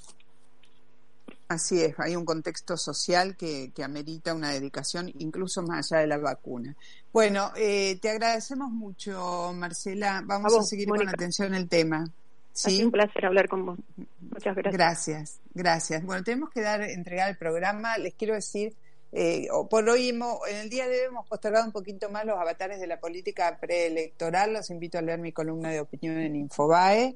[1.54, 6.08] Así es, hay un contexto social que, que, amerita una dedicación incluso más allá de
[6.08, 6.76] la vacuna.
[7.12, 10.24] Bueno, eh, te agradecemos mucho, Marcela.
[10.26, 12.06] Vamos a, seguir con atención el tema.
[12.54, 12.84] ¿Sí?
[12.84, 13.80] un placer hablar con vos.
[14.20, 14.74] Muchas gracias.
[14.74, 16.04] Gracias, gracias.
[16.04, 18.00] Bueno, tenemos que dar, entregar el programa.
[18.00, 18.74] Les quiero decir,
[19.12, 22.40] eh, por hoy hemos, en el día de hoy hemos postergado un poquito más los
[22.40, 24.54] avatares de la política preelectoral.
[24.54, 27.16] Los invito a leer mi columna de opinión en Infobae.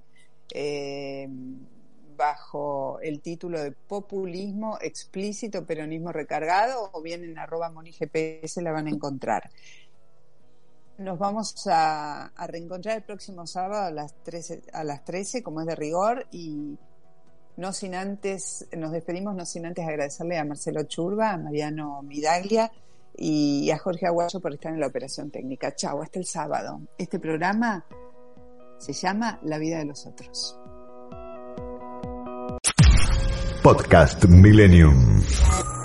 [0.54, 1.28] Eh,
[2.18, 8.88] bajo el título de Populismo explícito, peronismo recargado, o bien en arroba monigps la van
[8.88, 9.49] a encontrar.
[10.97, 15.68] Nos vamos a, reencontrar el próximo sábado a las, 13, a las 13, como es
[15.68, 16.78] de rigor, y
[17.55, 22.72] no sin antes, nos despedimos no sin antes agradecerle a Marcelo Churba, a Mariano Midaglia
[23.15, 25.76] y a Jorge Aguayo por estar en la operación técnica.
[25.76, 26.82] Chao, hasta el sábado.
[26.97, 27.86] Este programa
[28.78, 30.59] se llama La vida de los otros.
[33.68, 35.77] Podcast Millennium.